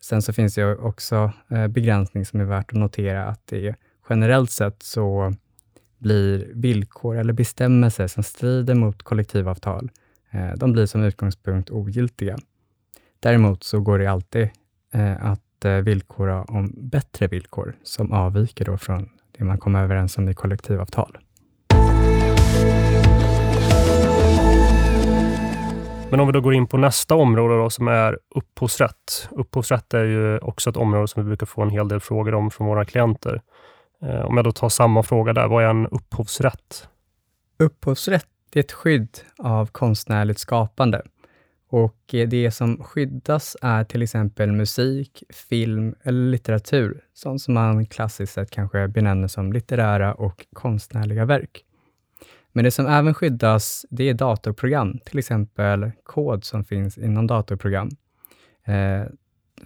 Sen 0.00 0.22
så 0.22 0.32
finns 0.32 0.54
det 0.54 0.76
också 0.76 1.32
eh, 1.50 1.66
begränsning 1.66 2.24
som 2.26 2.40
är 2.40 2.44
värt 2.44 2.72
att 2.72 2.78
notera 2.78 3.24
att 3.24 3.46
det 3.46 3.74
generellt 4.08 4.50
sett 4.50 4.82
så 4.82 5.34
blir 5.98 6.50
villkor 6.54 7.16
eller 7.16 7.32
bestämmelser 7.32 8.06
som 8.06 8.22
strider 8.22 8.74
mot 8.74 9.02
kollektivavtal, 9.02 9.90
de 10.56 10.72
blir 10.72 10.86
som 10.86 11.02
utgångspunkt 11.02 11.70
ogiltiga. 11.70 12.38
Däremot 13.20 13.64
så 13.64 13.80
går 13.80 13.98
det 13.98 14.06
alltid 14.06 14.48
att 15.20 15.45
villkora 15.66 16.44
om 16.44 16.72
bättre 16.76 17.26
villkor 17.26 17.76
som 17.82 18.12
avviker 18.12 18.64
då 18.64 18.78
från 18.78 19.08
det 19.38 19.44
man 19.44 19.58
kom 19.58 19.74
överens 19.76 20.18
om 20.18 20.28
i 20.28 20.34
kollektivavtal. 20.34 21.18
Men 26.10 26.20
om 26.20 26.26
vi 26.26 26.32
då 26.32 26.40
går 26.40 26.54
in 26.54 26.66
på 26.66 26.76
nästa 26.76 27.14
område 27.14 27.56
då, 27.56 27.70
som 27.70 27.88
är 27.88 28.18
upphovsrätt. 28.34 29.28
Upphovsrätt 29.30 29.94
är 29.94 30.04
ju 30.04 30.38
också 30.38 30.70
ett 30.70 30.76
område 30.76 31.08
som 31.08 31.22
vi 31.22 31.26
brukar 31.26 31.46
få 31.46 31.62
en 31.62 31.70
hel 31.70 31.88
del 31.88 32.00
frågor 32.00 32.34
om 32.34 32.50
från 32.50 32.66
våra 32.66 32.84
klienter. 32.84 33.42
Eh, 34.02 34.20
om 34.20 34.36
jag 34.36 34.44
då 34.44 34.52
tar 34.52 34.68
samma 34.68 35.02
fråga 35.02 35.32
där, 35.32 35.48
vad 35.48 35.64
är 35.64 35.68
en 35.68 35.86
upphovsrätt? 35.86 36.88
Upphovsrätt 37.58 38.26
är 38.52 38.60
ett 38.60 38.72
skydd 38.72 39.18
av 39.38 39.66
konstnärligt 39.66 40.38
skapande. 40.38 41.02
Och 41.68 42.14
eh, 42.14 42.28
det 42.28 42.50
som 42.50 42.84
skyddas 42.84 43.56
är 43.62 43.84
till 43.84 44.02
exempel 44.02 44.52
musik, 44.52 45.22
film 45.30 45.94
eller 46.02 46.30
litteratur, 46.30 47.04
sånt 47.14 47.42
som 47.42 47.54
man 47.54 47.86
klassiskt 47.86 48.32
sett 48.32 48.50
kanske 48.50 48.88
benämner 48.88 49.28
som 49.28 49.52
litterära 49.52 50.14
och 50.14 50.46
konstnärliga 50.52 51.24
verk. 51.24 51.64
Men 52.52 52.64
det 52.64 52.70
som 52.70 52.86
även 52.86 53.14
skyddas, 53.14 53.86
det 53.90 54.08
är 54.08 54.14
datorprogram, 54.14 54.98
till 55.04 55.18
exempel 55.18 55.90
kod 56.02 56.44
som 56.44 56.64
finns 56.64 56.98
inom 56.98 57.26
datorprogram. 57.26 57.90
Eh, 58.64 59.02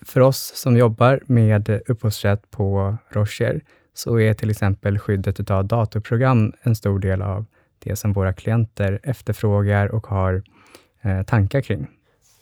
för 0.02 0.20
oss 0.20 0.52
som 0.54 0.76
jobbar 0.76 1.20
med 1.26 1.80
upphovsrätt 1.86 2.50
på 2.50 2.96
Rocher, 3.08 3.60
så 3.94 4.20
är 4.20 4.34
till 4.34 4.50
exempel 4.50 4.98
skyddet 4.98 5.50
av 5.50 5.64
datorprogram 5.64 6.52
en 6.62 6.76
stor 6.76 6.98
del 6.98 7.22
av 7.22 7.46
det 7.78 7.96
som 7.96 8.12
våra 8.12 8.32
klienter 8.32 9.00
efterfrågar 9.02 9.88
och 9.88 10.06
har 10.06 10.42
eh, 11.02 11.22
tankar 11.22 11.60
kring. 11.60 11.86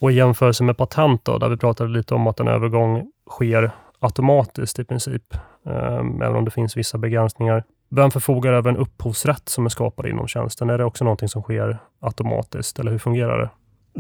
Och 0.01 0.13
i 0.13 0.15
jämförelse 0.15 0.65
med 0.65 0.77
patent 0.77 1.25
då, 1.25 1.39
där 1.39 1.49
vi 1.49 1.57
pratade 1.57 1.91
lite 1.91 2.15
om 2.15 2.27
att 2.27 2.41
en 2.41 2.49
övergång 2.49 3.13
sker 3.31 3.71
automatiskt 3.99 4.79
i 4.79 4.85
princip, 4.85 5.35
eh, 5.67 5.99
även 5.99 6.37
om 6.37 6.45
det 6.45 6.51
finns 6.51 6.77
vissa 6.77 6.99
begränsningar. 6.99 7.65
Vem 7.91 8.11
förfogar 8.11 8.53
över 8.53 8.71
en 8.71 8.77
upphovsrätt 8.77 9.49
som 9.49 9.65
är 9.65 9.69
skapad 9.69 10.07
inom 10.07 10.29
tjänsten? 10.29 10.71
Är 10.71 10.79
det 10.79 10.85
också 10.85 11.05
någonting 11.05 11.29
som 11.29 11.43
sker 11.43 11.79
automatiskt, 12.01 12.79
eller 12.79 12.91
hur 12.91 12.99
fungerar 12.99 13.39
det? 13.39 13.51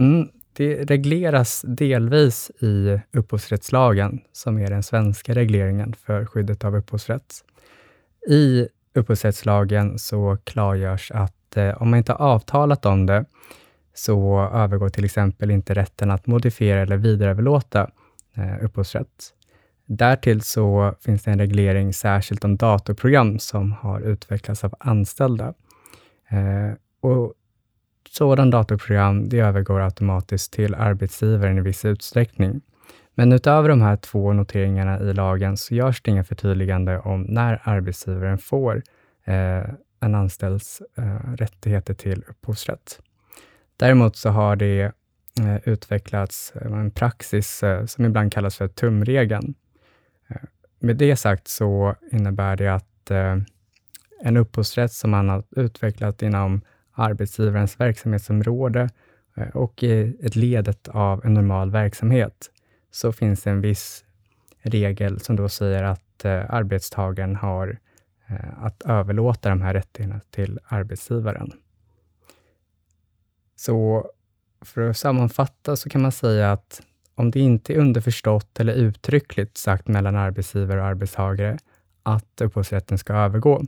Mm, 0.02 0.28
det 0.52 0.84
regleras 0.84 1.64
delvis 1.66 2.50
i 2.50 3.00
upphovsrättslagen, 3.12 4.20
som 4.32 4.58
är 4.58 4.70
den 4.70 4.82
svenska 4.82 5.34
regleringen 5.34 5.94
för 6.06 6.26
skyddet 6.26 6.64
av 6.64 6.76
upphovsrätt. 6.76 7.44
I 8.28 8.68
upphovsrättslagen 8.94 9.98
så 9.98 10.38
klargörs 10.44 11.10
att 11.10 11.56
eh, 11.56 11.82
om 11.82 11.90
man 11.90 11.98
inte 11.98 12.12
har 12.12 12.26
avtalat 12.26 12.86
om 12.86 13.06
det, 13.06 13.24
så 13.98 14.50
övergår 14.52 14.88
till 14.88 15.04
exempel 15.04 15.50
inte 15.50 15.74
rätten 15.74 16.10
att 16.10 16.26
modifiera 16.26 16.80
eller 16.80 16.96
vidareöverlåta 16.96 17.90
eh, 18.34 18.64
upphovsrätt. 18.64 19.34
Därtill 19.86 20.42
så 20.42 20.94
finns 21.00 21.22
det 21.22 21.30
en 21.30 21.38
reglering 21.38 21.92
särskilt 21.92 22.44
om 22.44 22.56
datorprogram 22.56 23.38
som 23.38 23.72
har 23.72 24.00
utvecklats 24.00 24.64
av 24.64 24.74
anställda. 24.78 25.54
Eh, 26.28 26.72
och 27.00 27.34
Sådan 28.10 28.50
datorprogram 28.50 29.28
det 29.28 29.40
övergår 29.40 29.80
automatiskt 29.80 30.52
till 30.52 30.74
arbetsgivaren 30.74 31.58
i 31.58 31.60
viss 31.60 31.84
utsträckning. 31.84 32.60
Men 33.14 33.32
utöver 33.32 33.68
de 33.68 33.80
här 33.80 33.96
två 33.96 34.32
noteringarna 34.32 35.00
i 35.00 35.12
lagen 35.12 35.56
så 35.56 35.74
görs 35.74 36.02
det 36.02 36.10
inga 36.10 36.24
förtydligande 36.24 36.98
om 36.98 37.22
när 37.22 37.60
arbetsgivaren 37.64 38.38
får 38.38 38.82
eh, 39.24 39.64
en 40.00 40.14
anställds 40.14 40.82
eh, 40.98 41.34
rättigheter 41.36 41.94
till 41.94 42.24
upphovsrätt. 42.28 43.00
Däremot 43.78 44.16
så 44.16 44.28
har 44.28 44.56
det 44.56 44.92
eh, 45.40 45.56
utvecklats 45.64 46.52
eh, 46.56 46.72
en 46.72 46.90
praxis 46.90 47.62
eh, 47.62 47.86
som 47.86 48.04
ibland 48.04 48.32
kallas 48.32 48.56
för 48.56 48.68
tumregeln. 48.68 49.54
Med 50.80 50.96
det 50.96 51.16
sagt 51.16 51.48
så 51.48 51.94
innebär 52.12 52.56
det 52.56 52.74
att 52.74 53.10
en 54.20 54.36
upphovsrätt 54.36 54.92
som 54.92 55.10
man 55.10 55.28
har 55.28 55.44
utvecklat 55.50 56.22
inom 56.22 56.60
arbetsgivarens 56.92 57.80
verksamhetsområde 57.80 58.88
och 59.54 59.82
i 59.82 60.16
ett 60.22 60.36
ledet 60.36 60.88
av 60.88 61.24
en 61.24 61.34
normal 61.34 61.70
verksamhet, 61.70 62.50
så 62.90 63.12
finns 63.12 63.42
det 63.42 63.50
en 63.50 63.60
viss 63.60 64.04
regel 64.62 65.20
som 65.20 65.36
då 65.36 65.48
säger 65.48 65.82
att 65.82 66.24
arbetstagaren 66.48 67.36
har 67.36 67.78
att 68.56 68.82
överlåta 68.82 69.48
de 69.48 69.62
här 69.62 69.74
rättigheterna 69.74 70.20
till 70.30 70.58
arbetsgivaren. 70.68 71.52
Så 73.58 74.06
för 74.60 74.90
att 74.90 74.96
sammanfatta 74.96 75.76
så 75.76 75.88
kan 75.88 76.02
man 76.02 76.12
säga 76.12 76.52
att 76.52 76.82
om 77.14 77.30
det 77.30 77.40
inte 77.40 77.74
är 77.74 77.78
underförstått 77.78 78.60
eller 78.60 78.72
uttryckligt 78.72 79.56
sagt 79.56 79.88
mellan 79.88 80.16
arbetsgivare 80.16 80.80
och 80.80 80.86
arbetstagare 80.86 81.58
att 82.02 82.40
upphovsrätten 82.40 82.98
ska 82.98 83.12
övergå, 83.12 83.62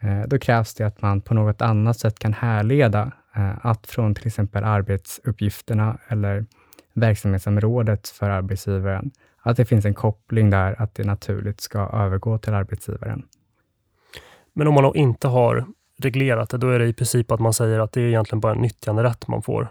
eh, 0.00 0.22
då 0.26 0.38
krävs 0.38 0.74
det 0.74 0.84
att 0.84 1.02
man 1.02 1.20
på 1.20 1.34
något 1.34 1.62
annat 1.62 1.98
sätt 1.98 2.18
kan 2.18 2.32
härleda 2.32 3.12
eh, 3.36 3.66
att 3.66 3.86
från 3.86 4.14
till 4.14 4.26
exempel 4.26 4.64
arbetsuppgifterna 4.64 5.98
eller 6.08 6.46
verksamhetsområdet 6.94 8.08
för 8.08 8.30
arbetsgivaren, 8.30 9.10
att 9.42 9.56
det 9.56 9.64
finns 9.64 9.84
en 9.84 9.94
koppling 9.94 10.50
där, 10.50 10.82
att 10.82 10.94
det 10.94 11.04
naturligt 11.04 11.60
ska 11.60 11.78
övergå 11.78 12.38
till 12.38 12.54
arbetsgivaren. 12.54 13.22
Men 14.52 14.66
om 14.66 14.74
man 14.74 14.84
då 14.84 14.94
inte 14.94 15.28
har 15.28 15.66
reglerat 16.04 16.50
det, 16.50 16.58
då 16.58 16.68
är 16.68 16.78
det 16.78 16.86
i 16.86 16.92
princip 16.92 17.30
att 17.30 17.40
man 17.40 17.52
säger 17.52 17.80
att 17.80 17.92
det 17.92 18.00
är 18.00 18.08
egentligen 18.08 18.40
bara 18.40 18.52
en 18.52 18.60
nyttjanderätt 18.60 19.28
man 19.28 19.42
får? 19.42 19.62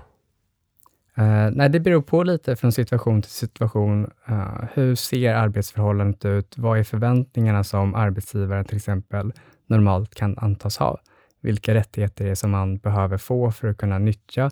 Uh, 1.19 1.49
nej, 1.51 1.69
det 1.69 1.79
beror 1.79 2.01
på 2.01 2.23
lite 2.23 2.55
från 2.55 2.71
situation 2.71 3.21
till 3.21 3.31
situation. 3.31 4.11
Uh, 4.29 4.63
hur 4.73 4.95
ser 4.95 5.33
arbetsförhållandet 5.33 6.25
ut? 6.25 6.57
Vad 6.57 6.79
är 6.79 6.83
förväntningarna 6.83 7.63
som 7.63 7.95
arbetsgivaren 7.95 8.65
till 8.65 8.77
exempel 8.77 9.33
normalt 9.67 10.15
kan 10.15 10.37
antas 10.37 10.77
ha? 10.77 10.97
Vilka 11.41 11.73
rättigheter 11.73 12.25
är 12.25 12.29
det 12.29 12.35
som 12.35 12.51
man 12.51 12.77
behöver 12.77 13.17
få 13.17 13.51
för 13.51 13.67
att 13.67 13.77
kunna 13.77 13.99
nyttja 13.99 14.51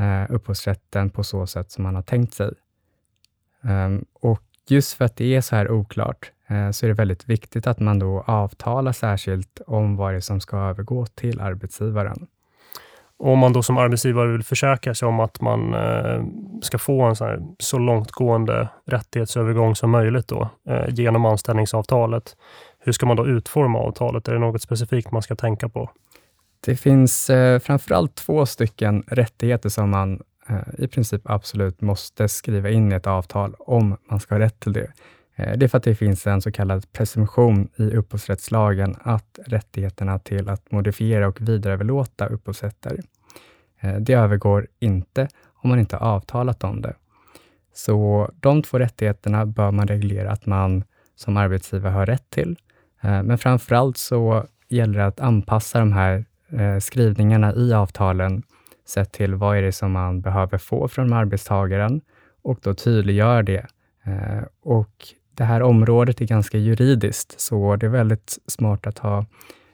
uh, 0.00 0.34
upphovsrätten 0.34 1.10
på 1.10 1.24
så 1.24 1.46
sätt 1.46 1.70
som 1.70 1.84
man 1.84 1.94
har 1.94 2.02
tänkt 2.02 2.34
sig? 2.34 2.50
Um, 3.62 4.04
och 4.12 4.42
just 4.68 4.92
för 4.92 5.04
att 5.04 5.16
det 5.16 5.34
är 5.34 5.40
så 5.40 5.56
här 5.56 5.70
oklart 5.70 6.32
så 6.72 6.86
är 6.86 6.88
det 6.88 6.94
väldigt 6.94 7.28
viktigt 7.28 7.66
att 7.66 7.80
man 7.80 7.98
då 7.98 8.24
avtalar 8.26 8.92
särskilt 8.92 9.60
om 9.66 9.96
vad 9.96 10.12
det 10.12 10.16
är 10.16 10.20
som 10.20 10.40
ska 10.40 10.56
övergå 10.56 11.06
till 11.06 11.40
arbetsgivaren. 11.40 12.26
Och 13.18 13.32
om 13.32 13.38
man 13.38 13.52
då 13.52 13.62
som 13.62 13.78
arbetsgivare 13.78 14.32
vill 14.32 14.42
försäkra 14.42 14.94
sig 14.94 15.08
om 15.08 15.20
att 15.20 15.40
man 15.40 15.74
eh, 15.74 16.24
ska 16.62 16.78
få 16.78 17.02
en 17.02 17.16
så, 17.16 17.54
så 17.58 17.78
långtgående 17.78 18.68
rättighetsövergång 18.86 19.76
som 19.76 19.90
möjligt 19.90 20.28
då, 20.28 20.48
eh, 20.68 20.84
genom 20.88 21.24
anställningsavtalet, 21.24 22.36
hur 22.78 22.92
ska 22.92 23.06
man 23.06 23.16
då 23.16 23.26
utforma 23.26 23.78
avtalet? 23.78 24.28
Är 24.28 24.32
det 24.32 24.38
något 24.38 24.62
specifikt 24.62 25.10
man 25.10 25.22
ska 25.22 25.36
tänka 25.36 25.68
på? 25.68 25.90
Det 26.60 26.76
finns 26.76 27.30
eh, 27.30 27.58
framförallt 27.58 28.14
två 28.14 28.46
stycken 28.46 29.02
rättigheter 29.06 29.68
som 29.68 29.90
man 29.90 30.22
eh, 30.48 30.84
i 30.84 30.88
princip 30.88 31.22
absolut 31.24 31.80
måste 31.80 32.28
skriva 32.28 32.70
in 32.70 32.92
i 32.92 32.94
ett 32.94 33.06
avtal 33.06 33.54
om 33.58 33.96
man 34.10 34.20
ska 34.20 34.34
ha 34.34 34.40
rätt 34.40 34.60
till 34.60 34.72
det. 34.72 34.92
Eh, 35.36 35.56
det 35.56 35.66
är 35.66 35.68
för 35.68 35.78
att 35.78 35.84
det 35.84 35.94
finns 35.94 36.26
en 36.26 36.42
så 36.42 36.52
kallad 36.52 36.92
presumtion 36.92 37.68
i 37.76 37.82
upphovsrättslagen 37.82 38.96
att 39.02 39.38
rättigheterna 39.46 40.18
till 40.18 40.48
att 40.48 40.72
modifiera 40.72 41.28
och 41.28 41.40
vidareöverlåta 41.40 42.26
upphovsrätter, 42.26 43.00
eh, 43.80 43.96
det 43.96 44.12
övergår 44.12 44.66
inte 44.78 45.28
om 45.54 45.70
man 45.70 45.78
inte 45.78 45.96
har 45.96 46.06
avtalat 46.06 46.64
om 46.64 46.82
det. 46.82 46.94
Så 47.74 48.30
de 48.40 48.62
två 48.62 48.78
rättigheterna 48.78 49.46
bör 49.46 49.70
man 49.70 49.88
reglera 49.88 50.30
att 50.30 50.46
man 50.46 50.84
som 51.16 51.36
arbetsgivare 51.36 51.92
har 51.92 52.06
rätt 52.06 52.30
till. 52.30 52.56
Eh, 53.00 53.22
men 53.22 53.38
framför 53.38 53.74
allt 53.74 53.96
så 53.96 54.46
gäller 54.68 54.98
det 54.98 55.06
att 55.06 55.20
anpassa 55.20 55.78
de 55.78 55.92
här 55.92 56.24
skrivningarna 56.80 57.54
i 57.54 57.72
avtalen 57.72 58.42
sett 58.88 59.12
till 59.12 59.34
vad 59.34 59.58
är 59.58 59.62
det 59.62 59.72
som 59.72 59.92
man 59.92 60.20
behöver 60.20 60.58
få 60.58 60.88
från 60.88 61.12
arbetstagaren 61.12 62.00
och 62.42 62.58
då 62.62 62.74
tydliggör 62.74 63.42
det. 63.42 63.66
Och 64.62 65.14
det 65.36 65.44
här 65.44 65.62
området 65.62 66.20
är 66.20 66.24
ganska 66.24 66.58
juridiskt, 66.58 67.40
så 67.40 67.76
det 67.76 67.86
är 67.86 67.90
väldigt 67.90 68.38
smart 68.46 68.86
att 68.86 68.98
ha 68.98 69.26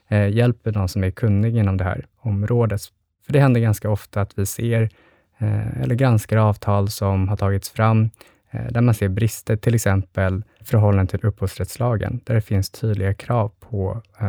eh, 0.07 0.29
hjälp 0.29 0.65
med 0.65 0.75
någon 0.75 0.89
som 0.89 1.03
är 1.03 1.11
kunnig 1.11 1.57
inom 1.57 1.77
det 1.77 1.83
här 1.83 2.05
området. 2.19 2.81
För 3.25 3.33
det 3.33 3.39
händer 3.39 3.61
ganska 3.61 3.89
ofta 3.89 4.21
att 4.21 4.39
vi 4.39 4.45
ser 4.45 4.89
eh, 5.37 5.81
eller 5.81 5.95
granskar 5.95 6.37
avtal 6.37 6.89
som 6.89 7.27
har 7.27 7.37
tagits 7.37 7.69
fram 7.69 8.09
eh, 8.51 8.65
där 8.71 8.81
man 8.81 8.93
ser 8.93 9.09
brister, 9.09 9.55
till 9.55 9.75
exempel 9.75 10.43
förhållande 10.61 11.11
till 11.11 11.25
upphovsrättslagen, 11.25 12.21
där 12.23 12.35
det 12.35 12.41
finns 12.41 12.69
tydliga 12.69 13.13
krav 13.13 13.51
på 13.59 14.01
eh, 14.21 14.27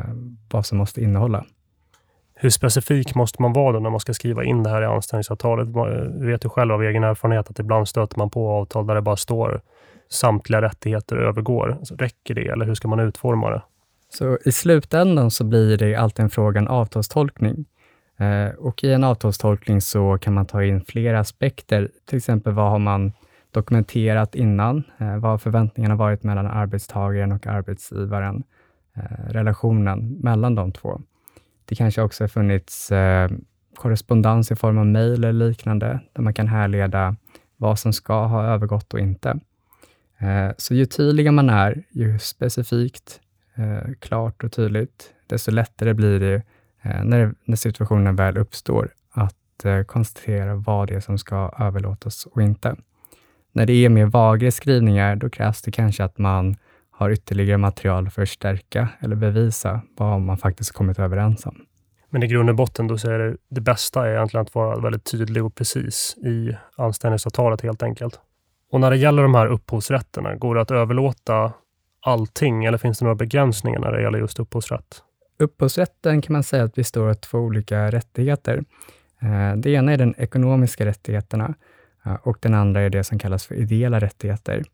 vad 0.50 0.66
som 0.66 0.78
måste 0.78 1.02
innehålla. 1.02 1.44
Hur 2.34 2.50
specifik 2.50 3.14
måste 3.14 3.42
man 3.42 3.52
vara 3.52 3.80
när 3.80 3.90
man 3.90 4.00
ska 4.00 4.14
skriva 4.14 4.44
in 4.44 4.62
det 4.62 4.70
här 4.70 4.82
i 4.82 4.84
anställningsavtalet? 4.84 5.68
Man 5.68 6.26
vet 6.26 6.44
ju 6.44 6.48
själv 6.48 6.72
av 6.72 6.82
egen 6.82 7.04
erfarenhet 7.04 7.50
att 7.50 7.58
ibland 7.58 7.88
stöter 7.88 8.18
man 8.18 8.30
på 8.30 8.50
avtal 8.50 8.86
där 8.86 8.94
det 8.94 9.02
bara 9.02 9.16
står 9.16 9.60
samtliga 10.10 10.62
rättigheter 10.62 11.16
övergår. 11.16 11.72
Alltså, 11.72 11.94
räcker 11.94 12.34
det 12.34 12.48
eller 12.48 12.66
hur 12.66 12.74
ska 12.74 12.88
man 12.88 13.00
utforma 13.00 13.50
det? 13.50 13.62
Så 14.08 14.38
i 14.44 14.52
slutändan 14.52 15.30
så 15.30 15.44
blir 15.44 15.76
det 15.76 15.94
alltid 15.94 16.22
en 16.22 16.30
fråga 16.30 16.60
om 16.60 16.66
avtalstolkning. 16.66 17.64
Eh, 18.16 18.54
och 18.58 18.84
i 18.84 18.92
en 18.92 19.04
avtalstolkning 19.04 19.80
så 19.80 20.18
kan 20.18 20.34
man 20.34 20.46
ta 20.46 20.64
in 20.64 20.84
flera 20.84 21.20
aspekter. 21.20 21.90
Till 22.04 22.16
exempel 22.18 22.52
vad 22.52 22.70
har 22.70 22.78
man 22.78 23.12
dokumenterat 23.50 24.34
innan? 24.34 24.84
Eh, 24.98 25.16
vad 25.16 25.30
har 25.30 25.38
förväntningarna 25.38 25.94
varit 25.94 26.22
mellan 26.22 26.46
arbetstagaren 26.46 27.32
och 27.32 27.46
arbetsgivaren? 27.46 28.42
Eh, 28.96 29.32
relationen 29.32 30.18
mellan 30.20 30.54
de 30.54 30.72
två. 30.72 31.00
Det 31.64 31.74
kanske 31.74 32.02
också 32.02 32.24
har 32.24 32.28
funnits 32.28 32.92
korrespondens 33.76 34.50
i 34.50 34.56
form 34.56 34.78
av 34.78 34.86
mejl 34.86 35.24
eller 35.24 35.32
liknande, 35.32 36.00
där 36.12 36.22
man 36.22 36.34
kan 36.34 36.48
härleda 36.48 37.16
vad 37.56 37.78
som 37.78 37.92
ska 37.92 38.24
ha 38.24 38.44
övergått 38.44 38.94
och 38.94 39.00
inte. 39.00 39.38
Eh, 40.18 40.50
så 40.56 40.74
ju 40.74 40.86
tydligare 40.86 41.32
man 41.32 41.50
är, 41.50 41.84
ju 41.90 42.18
specifikt, 42.18 43.20
eh, 43.54 43.92
klart 44.00 44.44
och 44.44 44.52
tydligt, 44.52 45.12
desto 45.26 45.50
lättare 45.50 45.94
blir 45.94 46.20
det 46.20 46.42
eh, 46.82 47.04
när, 47.04 47.34
när 47.44 47.56
situationen 47.56 48.16
väl 48.16 48.36
uppstår 48.36 48.94
att 49.10 49.34
konstatera 49.86 50.54
vad 50.54 50.88
det 50.88 50.94
är 50.94 51.00
som 51.00 51.18
ska 51.18 51.54
överlåtas 51.58 52.26
och 52.26 52.42
inte. 52.42 52.76
När 53.52 53.66
det 53.66 53.72
är 53.72 53.88
mer 53.88 54.06
vaga 54.06 54.50
skrivningar, 54.50 55.16
då 55.16 55.30
krävs 55.30 55.62
det 55.62 55.70
kanske 55.70 56.04
att 56.04 56.18
man 56.18 56.56
har 56.90 57.10
ytterligare 57.10 57.58
material 57.58 58.10
för 58.10 58.22
att 58.22 58.28
stärka 58.28 58.88
eller 59.00 59.16
bevisa 59.16 59.80
vad 59.96 60.20
man 60.20 60.38
faktiskt 60.38 60.72
kommit 60.72 60.98
överens 60.98 61.46
om. 61.46 61.66
Men 62.10 62.22
i 62.22 62.26
grund 62.26 62.50
och 62.50 62.56
botten 62.56 62.86
då 62.86 62.98
så 62.98 63.10
är 63.10 63.18
det, 63.18 63.36
det 63.48 63.60
bästa 63.60 64.06
är 64.06 64.14
egentligen 64.14 64.42
att 64.42 64.54
vara 64.54 64.80
väldigt 64.80 65.04
tydlig 65.04 65.44
och 65.44 65.54
precis 65.54 66.16
i 66.16 66.56
anställningsavtalet 66.76 67.60
helt 67.60 67.82
enkelt. 67.82 68.20
Och 68.74 68.80
när 68.80 68.90
det 68.90 68.96
gäller 68.96 69.22
de 69.22 69.34
här 69.34 69.46
upphovsrätterna, 69.46 70.34
går 70.34 70.54
det 70.54 70.60
att 70.60 70.70
överlåta 70.70 71.52
allting 72.02 72.64
eller 72.64 72.78
finns 72.78 72.98
det 72.98 73.04
några 73.04 73.14
begränsningar 73.14 73.80
när 73.80 73.92
det 73.92 74.02
gäller 74.02 74.18
just 74.18 74.38
upphovsrätt? 74.38 75.02
Upphovsrätten 75.38 76.22
kan 76.22 76.32
man 76.32 76.42
säga 76.42 76.64
att 76.64 76.74
består 76.74 77.08
av 77.08 77.14
två 77.14 77.38
olika 77.38 77.90
rättigheter. 77.90 78.64
Eh, 79.22 79.56
det 79.56 79.70
ena 79.70 79.92
är 79.92 79.96
den 79.96 80.14
ekonomiska 80.18 80.86
rättigheterna 80.86 81.54
eh, 82.06 82.14
och 82.14 82.38
den 82.40 82.54
andra 82.54 82.80
är 82.80 82.90
det 82.90 83.04
som 83.04 83.18
kallas 83.18 83.46
för 83.46 83.54
ideella 83.54 84.00
rättigheter. 84.00 84.64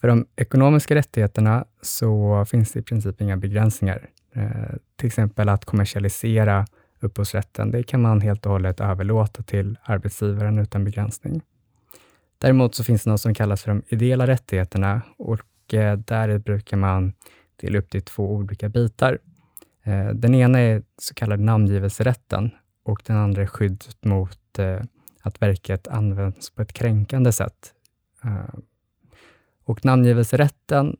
För 0.00 0.08
de 0.08 0.26
ekonomiska 0.36 0.94
rättigheterna 0.94 1.64
så 1.82 2.44
finns 2.44 2.72
det 2.72 2.78
i 2.78 2.82
princip 2.82 3.20
inga 3.20 3.36
begränsningar. 3.36 4.08
Eh, 4.34 4.76
till 4.96 5.06
exempel 5.06 5.48
att 5.48 5.64
kommersialisera 5.64 6.66
upphovsrätten, 7.00 7.70
det 7.70 7.82
kan 7.82 8.02
man 8.02 8.20
helt 8.20 8.46
och 8.46 8.52
hållet 8.52 8.80
överlåta 8.80 9.42
till 9.42 9.78
arbetsgivaren 9.84 10.58
utan 10.58 10.84
begränsning. 10.84 11.42
Däremot 12.38 12.74
så 12.74 12.84
finns 12.84 13.04
det 13.04 13.10
något 13.10 13.20
som 13.20 13.34
kallas 13.34 13.62
för 13.62 13.70
de 13.70 13.82
ideella 13.88 14.26
rättigheterna 14.26 15.02
och 15.16 15.74
eh, 15.74 15.98
där 15.98 16.38
brukar 16.38 16.76
man 16.76 17.12
dela 17.56 17.78
upp 17.78 17.90
det 17.90 17.98
i 17.98 18.00
två 18.00 18.32
olika 18.32 18.68
bitar. 18.68 19.18
Eh, 19.82 20.08
den 20.08 20.34
ena 20.34 20.58
är 20.58 20.82
så 20.98 21.14
kallad 21.14 21.40
namngivelserätten 21.40 22.50
och 22.82 23.02
den 23.06 23.16
andra 23.16 23.42
är 23.42 23.46
skyddet 23.46 24.04
mot 24.04 24.58
eh, 24.58 24.80
att 25.22 25.42
verket 25.42 25.88
används 25.88 26.50
på 26.50 26.62
ett 26.62 26.72
kränkande 26.72 27.32
sätt. 27.32 27.74
Och 29.64 29.84
namngivelserätten 29.84 30.96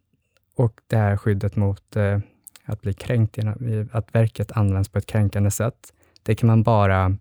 och 0.54 0.80
det 0.86 0.96
här 0.96 1.16
skyddet 1.16 1.56
mot 1.56 1.96
att 2.64 2.80
bli 2.80 2.92
kränkt 2.92 3.36
genom 3.36 3.88
att 3.92 4.14
verket 4.14 4.52
används 4.52 4.88
på 4.88 4.98
ett 4.98 5.06
kränkande 5.06 5.50
sätt, 5.50 5.92
det 6.22 6.34
kan 6.34 6.46
man 6.46 6.62
bara 6.62 7.16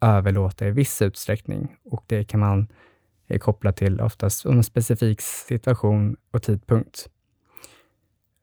överlåta 0.00 0.66
i 0.66 0.70
viss 0.70 1.02
utsträckning 1.02 1.76
och 1.84 2.04
det 2.06 2.24
kan 2.24 2.40
man 2.40 2.68
är 3.26 3.38
kopplat 3.38 3.76
till 3.76 4.00
oftast 4.00 4.44
en 4.44 4.64
specifik 4.64 5.20
situation 5.20 6.16
och 6.32 6.42
tidpunkt. 6.42 7.08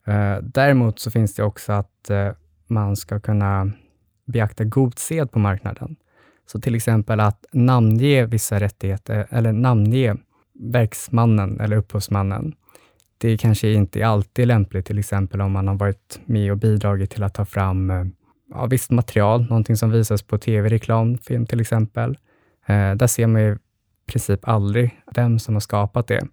Eh, 0.06 0.36
däremot 0.42 0.98
så 0.98 1.10
finns 1.10 1.34
det 1.34 1.42
också 1.42 1.72
att 1.72 2.10
eh, 2.10 2.28
man 2.66 2.96
ska 2.96 3.20
kunna 3.20 3.72
beakta 4.24 4.64
god 4.64 4.98
sed 4.98 5.30
på 5.30 5.38
marknaden. 5.38 5.96
Så 6.46 6.60
till 6.60 6.74
exempel 6.74 7.20
att 7.20 7.44
namnge 7.52 8.26
vissa 8.26 8.60
rättigheter 8.60 9.26
eller 9.30 9.52
namnge 9.52 10.16
verksmannen 10.54 11.60
eller 11.60 11.76
upphovsmannen 11.76 12.54
det 13.20 13.36
kanske 13.36 13.72
inte 13.72 14.06
alltid 14.06 14.42
är 14.42 14.46
lämpligt, 14.46 14.86
till 14.86 14.98
exempel 14.98 15.40
om 15.40 15.52
man 15.52 15.68
har 15.68 15.74
varit 15.74 16.20
med 16.24 16.52
och 16.52 16.58
bidragit 16.58 17.10
till 17.10 17.22
att 17.22 17.34
ta 17.34 17.44
fram 17.44 17.90
eh, 17.90 18.04
ja, 18.50 18.66
visst 18.66 18.90
material, 18.90 19.42
någonting 19.42 19.76
som 19.76 19.90
visas 19.90 20.22
på 20.22 20.38
tv-reklam, 20.38 21.18
film 21.18 21.46
till 21.46 21.60
exempel. 21.60 22.18
Eh, 22.66 22.94
där 22.94 23.06
ser 23.06 23.26
man 23.26 23.42
ju 23.42 23.58
princip 24.10 24.48
aldrig 24.48 25.00
vem 25.14 25.38
som 25.38 25.54
har 25.54 25.60
skapat 25.60 26.06
det. 26.06 26.26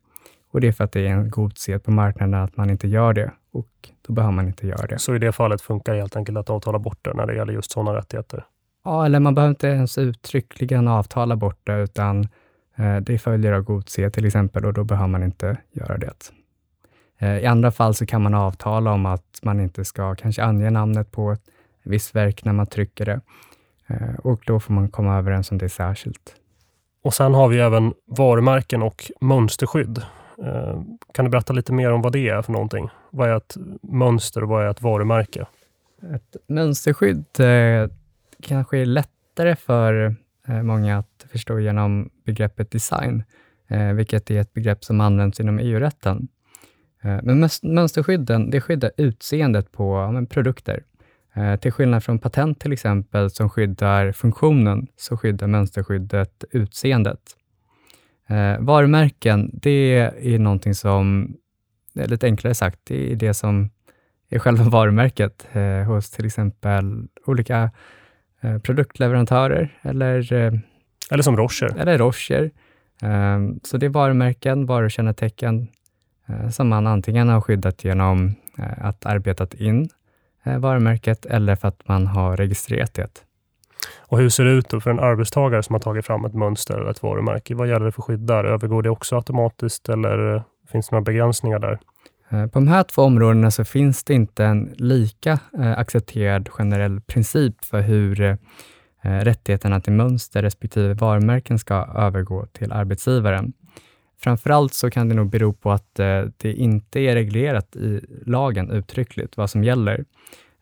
Och 0.51 0.61
det 0.61 0.67
är 0.67 0.71
för 0.71 0.83
att 0.83 0.91
det 0.91 1.07
är 1.07 1.11
en 1.11 1.29
god 1.29 1.57
sed 1.57 1.83
på 1.83 1.91
marknaden 1.91 2.33
att 2.33 2.57
man 2.57 2.69
inte 2.69 2.87
gör 2.87 3.13
det 3.13 3.31
och 3.51 3.89
då 4.07 4.13
behöver 4.13 4.33
man 4.33 4.47
inte 4.47 4.67
göra 4.67 4.87
det. 4.87 4.99
Så 4.99 5.15
i 5.15 5.19
det 5.19 5.31
fallet 5.31 5.61
funkar 5.61 5.93
det 5.93 5.99
helt 5.99 6.15
enkelt 6.15 6.37
att 6.37 6.49
avtala 6.49 6.79
bort 6.79 6.99
det 7.01 7.13
när 7.13 7.25
det 7.25 7.35
gäller 7.35 7.53
just 7.53 7.71
sådana 7.71 7.97
rättigheter? 7.97 8.45
Ja, 8.85 9.05
eller 9.05 9.19
man 9.19 9.35
behöver 9.35 9.49
inte 9.49 9.67
ens 9.67 9.97
uttryckligen 9.97 10.87
avtala 10.87 11.35
bort 11.35 11.59
det, 11.63 11.81
utan 11.81 12.27
eh, 12.75 12.97
det 12.97 13.19
följer 13.19 13.51
av 13.53 13.61
god 13.61 13.89
sed 13.89 14.13
till 14.13 14.25
exempel 14.25 14.65
och 14.65 14.73
då 14.73 14.83
behöver 14.83 15.07
man 15.07 15.23
inte 15.23 15.57
göra 15.71 15.97
det. 15.97 16.31
Eh, 17.17 17.37
I 17.37 17.45
andra 17.45 17.71
fall 17.71 17.93
så 17.93 18.05
kan 18.05 18.21
man 18.21 18.33
avtala 18.33 18.91
om 18.91 19.05
att 19.05 19.39
man 19.43 19.59
inte 19.59 19.85
ska 19.85 20.15
kanske 20.15 20.43
ange 20.43 20.69
namnet 20.69 21.11
på 21.11 21.31
ett 21.31 21.41
visst 21.83 22.15
verk 22.15 22.45
när 22.45 22.53
man 22.53 22.67
trycker 22.67 23.05
det. 23.05 23.21
Eh, 23.87 24.15
och 24.23 24.41
då 24.45 24.59
får 24.59 24.73
man 24.73 24.89
komma 24.89 25.17
överens 25.17 25.51
om 25.51 25.57
det 25.57 25.69
särskilt. 25.69 26.35
Och 27.07 27.13
sen 27.13 27.33
har 27.33 27.47
vi 27.47 27.59
även 27.59 27.93
varumärken 28.05 28.81
och 28.81 29.11
mönsterskydd. 29.21 29.97
Eh, 30.43 30.81
kan 31.13 31.25
du 31.25 31.31
berätta 31.31 31.53
lite 31.53 31.73
mer 31.73 31.91
om 31.91 32.01
vad 32.01 32.11
det 32.11 32.29
är 32.29 32.41
för 32.41 32.51
någonting? 32.51 32.89
Vad 33.09 33.29
är 33.29 33.37
ett 33.37 33.57
mönster 33.81 34.43
och 34.43 34.49
vad 34.49 34.65
är 34.65 34.69
ett 34.69 34.81
varumärke? 34.81 35.45
Ett 36.15 36.35
mönsterskydd 36.47 37.25
eh, 37.39 37.89
kanske 38.43 38.77
är 38.77 38.85
lättare 38.85 39.55
för 39.55 40.15
eh, 40.47 40.61
många 40.63 40.97
att 40.97 41.25
förstå 41.31 41.59
genom 41.59 42.09
begreppet 42.25 42.71
design, 42.71 43.23
vilket 43.95 44.31
är 44.31 44.41
ett 44.41 44.53
begrepp 44.53 44.83
som 44.83 45.01
används 45.01 45.39
inom 45.39 45.59
EU-rätten. 45.59 46.27
Men 47.01 47.49
mönsterskydden 47.63 48.49
det 48.49 48.61
skyddar 48.61 48.91
utseendet 48.97 49.71
på 49.71 50.25
produkter. 50.29 50.83
Eh, 51.37 51.55
till 51.55 51.71
skillnad 51.71 52.03
från 52.03 52.19
patent 52.19 52.59
till 52.59 52.73
exempel, 52.73 53.29
som 53.29 53.49
skyddar 53.49 54.11
funktionen, 54.11 54.87
så 54.95 55.17
skyddar 55.17 55.47
mönsterskyddet 55.47 56.43
utseendet. 56.51 57.19
Eh, 58.27 58.59
varumärken, 58.59 59.49
det 59.53 60.11
är 60.21 60.39
någonting 60.39 60.75
som, 60.75 61.35
lite 61.93 62.25
enklare 62.25 62.53
sagt, 62.53 62.79
det 62.83 63.11
är 63.11 63.15
det 63.15 63.33
som 63.33 63.69
är 64.29 64.39
själva 64.39 64.63
varumärket 64.69 65.47
eh, 65.51 65.83
hos 65.83 66.11
till 66.11 66.25
exempel 66.25 67.07
olika 67.25 67.71
produktleverantörer 68.63 69.79
eller... 69.81 70.33
Eller 71.11 71.23
som 71.23 71.37
Rocher. 71.37 71.75
Eller 71.79 71.97
Rocher. 71.97 72.51
så 73.63 73.77
det 73.77 73.85
är 73.85 73.89
varumärken, 73.89 74.65
varukännetecken 74.65 75.67
som 76.51 76.67
man 76.67 76.87
antingen 76.87 77.29
har 77.29 77.41
skyddat 77.41 77.83
genom 77.83 78.35
att 78.77 79.05
arbetat 79.05 79.53
in 79.53 79.89
varumärket 80.59 81.25
eller 81.25 81.55
för 81.55 81.67
att 81.67 81.87
man 81.87 82.07
har 82.07 82.37
registrerat 82.37 82.93
det. 82.93 83.09
Och 83.99 84.17
hur 84.17 84.29
ser 84.29 84.43
det 84.43 84.51
ut 84.51 84.69
för 84.69 84.89
en 84.89 84.99
arbetstagare 84.99 85.63
som 85.63 85.73
har 85.73 85.79
tagit 85.79 86.05
fram 86.05 86.25
ett 86.25 86.33
mönster 86.33 86.77
eller 86.77 86.91
ett 86.91 87.03
varumärke? 87.03 87.55
Vad 87.55 87.67
gäller 87.69 87.85
det 87.85 87.91
för 87.91 88.01
skydd 88.01 88.19
där? 88.19 88.43
Övergår 88.43 88.83
det 88.83 88.89
också 88.89 89.15
automatiskt 89.15 89.89
eller 89.89 90.43
finns 90.71 90.89
det 90.89 90.95
några 90.95 91.03
begränsningar 91.03 91.59
där? 91.59 91.79
På 92.29 92.59
de 92.59 92.67
här 92.67 92.83
två 92.83 93.01
områdena 93.01 93.51
så 93.51 93.65
finns 93.65 94.03
det 94.03 94.13
inte 94.13 94.45
en 94.45 94.73
lika 94.77 95.39
accepterad 95.77 96.49
generell 96.49 97.01
princip 97.01 97.65
för 97.65 97.81
hur 97.81 98.37
rättigheterna 99.01 99.81
till 99.81 99.93
mönster 99.93 100.41
respektive 100.41 100.93
varumärken 100.93 101.59
ska 101.59 101.75
övergå 101.95 102.45
till 102.45 102.71
arbetsgivaren. 102.71 103.53
Framförallt 104.19 104.73
så 104.73 104.89
kan 104.89 105.09
det 105.09 105.15
nog 105.15 105.29
bero 105.29 105.53
på 105.53 105.71
att 105.71 105.99
eh, 105.99 106.23
det 106.37 106.53
inte 106.53 106.99
är 106.99 107.15
reglerat 107.15 107.75
i 107.75 108.01
lagen 108.25 108.71
uttryckligt 108.71 109.37
vad 109.37 109.49
som 109.49 109.63
gäller, 109.63 110.05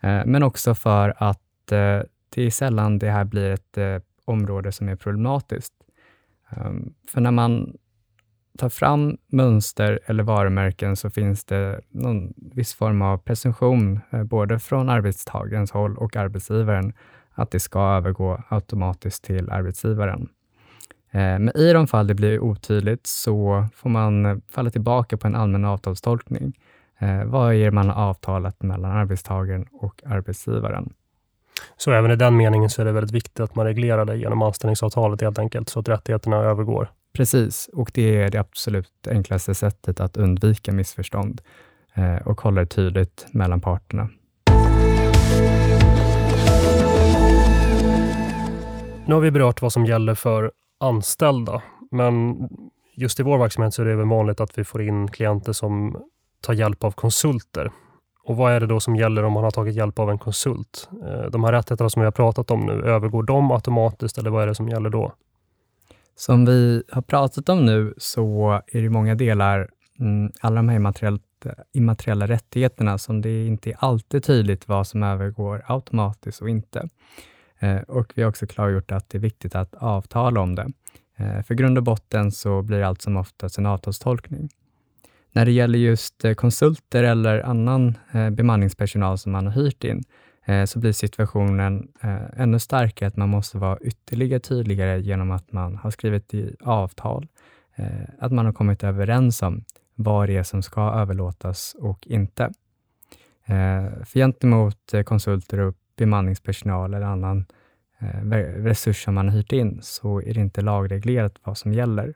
eh, 0.02 0.22
men 0.26 0.44
också 0.44 0.76
för 0.76 1.14
att 1.18 1.72
eh, 1.72 2.02
det 2.30 2.42
är 2.42 2.50
sällan 2.50 3.00
det 3.00 3.10
här 3.10 3.26
blir 3.26 3.52
ett 3.52 3.78
eh, 3.78 3.98
område 4.26 4.72
som 4.72 4.90
är 4.90 4.96
problematiskt. 4.96 5.74
Ehm, 6.50 6.94
för 7.08 7.22
när 7.22 7.32
man 7.32 7.78
tar 8.58 8.70
fram 8.70 9.18
mönster 9.28 10.00
eller 10.06 10.24
varumärken 10.24 10.96
så 10.96 11.10
finns 11.10 11.46
det 11.46 11.82
någon 11.90 12.34
viss 12.38 12.74
form 12.74 13.02
av 13.02 13.18
presumtion, 13.18 14.00
eh, 14.10 14.24
både 14.24 14.60
från 14.60 14.90
arbetstagarens 14.90 15.72
håll 15.72 15.98
och 15.98 16.16
arbetsgivaren, 16.16 16.94
att 17.32 17.52
det 17.52 17.60
ska 17.60 17.80
övergå 17.80 18.44
automatiskt 18.50 19.24
till 19.24 19.50
arbetsgivaren. 19.50 20.30
Eh, 21.16 21.40
men 21.40 21.58
i 21.58 21.74
de 21.74 21.88
fall 21.88 22.08
det 22.08 22.14
blir 22.14 22.40
otydligt 22.40 23.08
så 23.08 23.66
får 23.76 23.90
man 23.90 24.26
eh, 24.26 24.38
falla 24.48 24.70
tillbaka 24.70 25.18
på 25.18 25.28
en 25.28 25.36
allmän 25.36 25.66
avtalstolkning. 25.66 26.54
Eh, 27.00 27.24
vad 27.24 27.54
är 27.54 27.72
man 27.72 27.92
avtalat 27.92 28.64
mellan 28.64 28.92
arbetstagaren 28.92 29.66
och 29.72 30.02
arbetsgivaren? 30.06 30.94
Så 31.78 31.92
även 31.92 32.12
i 32.12 32.16
den 32.16 32.38
meningen 32.38 32.70
så 32.70 32.82
är 32.82 32.86
det 32.86 32.92
väldigt 32.92 33.12
viktigt 33.16 33.40
att 33.40 33.56
man 33.56 33.66
reglerar 33.66 34.06
det 34.06 34.16
genom 34.16 34.42
anställningsavtalet 34.42 35.22
helt 35.22 35.40
enkelt, 35.40 35.70
så 35.70 35.80
att 35.80 35.90
rättigheterna 35.90 36.38
övergår. 36.38 36.90
Precis, 37.14 37.70
och 37.74 37.92
det 37.94 38.22
är 38.22 38.30
det 38.30 38.38
absolut 38.38 39.08
enklaste 39.10 39.56
sättet 39.56 40.00
att 40.00 40.18
undvika 40.18 40.72
missförstånd 40.72 41.42
och 42.26 42.42
hålla 42.42 42.62
det 42.62 42.68
tydligt 42.68 43.26
mellan 43.32 43.62
parterna. 43.62 44.10
Nu 49.06 49.14
har 49.14 49.22
vi 49.22 49.32
berört 49.32 49.62
vad 49.62 49.74
som 49.74 49.86
gäller 49.86 50.16
för 50.16 50.52
anställda. 50.80 51.62
Men 51.92 52.38
just 52.94 53.20
i 53.20 53.24
vår 53.24 53.38
verksamhet 53.38 53.74
så 53.74 53.82
är 53.82 53.86
det 53.86 53.92
även 53.92 54.10
vanligt 54.10 54.40
att 54.40 54.58
vi 54.58 54.64
får 54.64 54.82
in 54.82 55.08
klienter 55.08 55.54
som 55.54 56.04
tar 56.42 56.54
hjälp 56.54 56.84
av 56.84 56.92
konsulter. 56.92 57.72
Och 58.24 58.38
vad 58.38 58.52
är 58.52 58.60
det 58.60 58.68
då 58.68 58.80
som 58.80 58.96
gäller 58.96 59.24
om 59.24 59.34
man 59.34 59.44
har 59.44 59.52
tagit 59.52 59.76
hjälp 59.76 60.00
av 60.00 60.10
en 60.10 60.18
konsult? 60.18 60.90
Eh, 61.04 61.30
de 61.32 61.44
här 61.44 61.52
rättigheterna 61.52 61.90
som 61.90 62.02
vi 62.02 62.06
har 62.06 62.12
pratat 62.12 62.52
om 62.52 62.60
nu, 62.60 62.84
övergår 62.84 63.24
de 63.24 63.52
automatiskt 63.52 64.18
eller 64.18 64.30
vad 64.30 64.44
är 64.44 64.48
det 64.48 64.56
som 64.56 64.70
gäller 64.70 64.90
då? 64.90 65.14
Som 66.16 66.46
vi 66.46 66.84
har 66.92 67.02
pratat 67.02 67.50
om 67.50 67.66
nu 67.66 67.94
så 67.98 68.52
är 68.68 68.80
det 68.80 68.86
i 68.86 68.90
många 68.90 69.16
delar 69.16 69.70
mm, 70.00 70.32
alla 70.42 70.56
de 70.56 70.70
här 70.70 70.76
immateriella, 70.76 71.20
immateriella 71.74 72.28
rättigheterna 72.28 72.98
som 72.98 73.22
det 73.22 73.46
inte 73.46 73.70
är 73.70 73.76
alltid 73.80 74.24
tydligt 74.24 74.68
vad 74.68 74.88
som 74.88 75.04
övergår 75.04 75.64
automatiskt 75.68 76.42
och 76.42 76.50
inte. 76.50 76.90
Eh, 77.66 77.82
och 77.82 78.14
vi 78.16 78.22
har 78.22 78.30
också 78.30 78.48
klargjort 78.48 78.92
att 78.92 79.10
det 79.10 79.18
är 79.18 79.20
viktigt 79.20 79.56
att 79.56 79.76
avtala 79.76 80.42
om 80.42 80.56
det. 80.56 80.68
Eh, 81.18 81.42
för 81.42 81.56
grund 81.56 81.78
och 81.78 81.84
botten 81.84 82.32
så 82.32 82.62
blir 82.62 82.78
det 82.80 82.88
allt 82.88 83.02
som 83.02 83.18
oftast 83.18 83.58
en 83.58 83.66
avtalstolkning. 83.66 84.50
När 85.32 85.46
det 85.46 85.52
gäller 85.52 85.80
just 85.80 86.26
eh, 86.26 86.34
konsulter 86.34 87.04
eller 87.04 87.42
annan 87.42 87.98
bemanningspersonal 88.32 89.18
som 89.18 89.32
man 89.32 89.46
har 89.46 89.54
hyrt 89.54 89.84
in, 89.84 90.04
så 90.68 90.80
blir 90.80 90.92
situationen 90.92 91.88
ännu 92.38 92.60
starkare, 92.60 93.08
att 93.08 93.18
man 93.18 93.30
måste 93.30 93.58
vara 93.58 93.78
ytterligare 93.82 94.40
tydligare 94.40 95.02
genom 95.02 95.32
att 95.32 95.52
man 95.52 95.76
har 95.76 95.92
skrivit 95.92 96.34
i 96.34 96.56
avtal, 96.60 97.28
att 98.20 98.32
man 98.32 98.46
har 98.46 98.54
kommit 98.54 98.84
överens 98.84 99.42
om 99.42 99.64
vad 99.96 100.30
det 100.30 100.38
är 100.38 100.44
som 100.44 100.62
ska 100.62 100.82
överlåtas 100.82 101.76
och 101.80 102.08
inte. 102.08 102.52
För 104.06 104.14
gentemot 104.14 104.94
konsulter 105.06 105.60
och 105.60 105.76
bemanningspersonal 105.96 106.94
eller 106.94 107.06
annan 107.06 107.46
resurs 108.56 109.04
som 109.04 109.16
man 109.16 109.30
har 109.30 109.36
hyrt 109.36 109.52
in, 109.52 109.80
så 109.82 110.22
är 110.22 110.34
det 110.34 110.40
inte 110.40 110.62
lagreglerat 110.62 111.36
vad 111.44 111.58
som 111.58 111.74
gäller. 111.74 112.14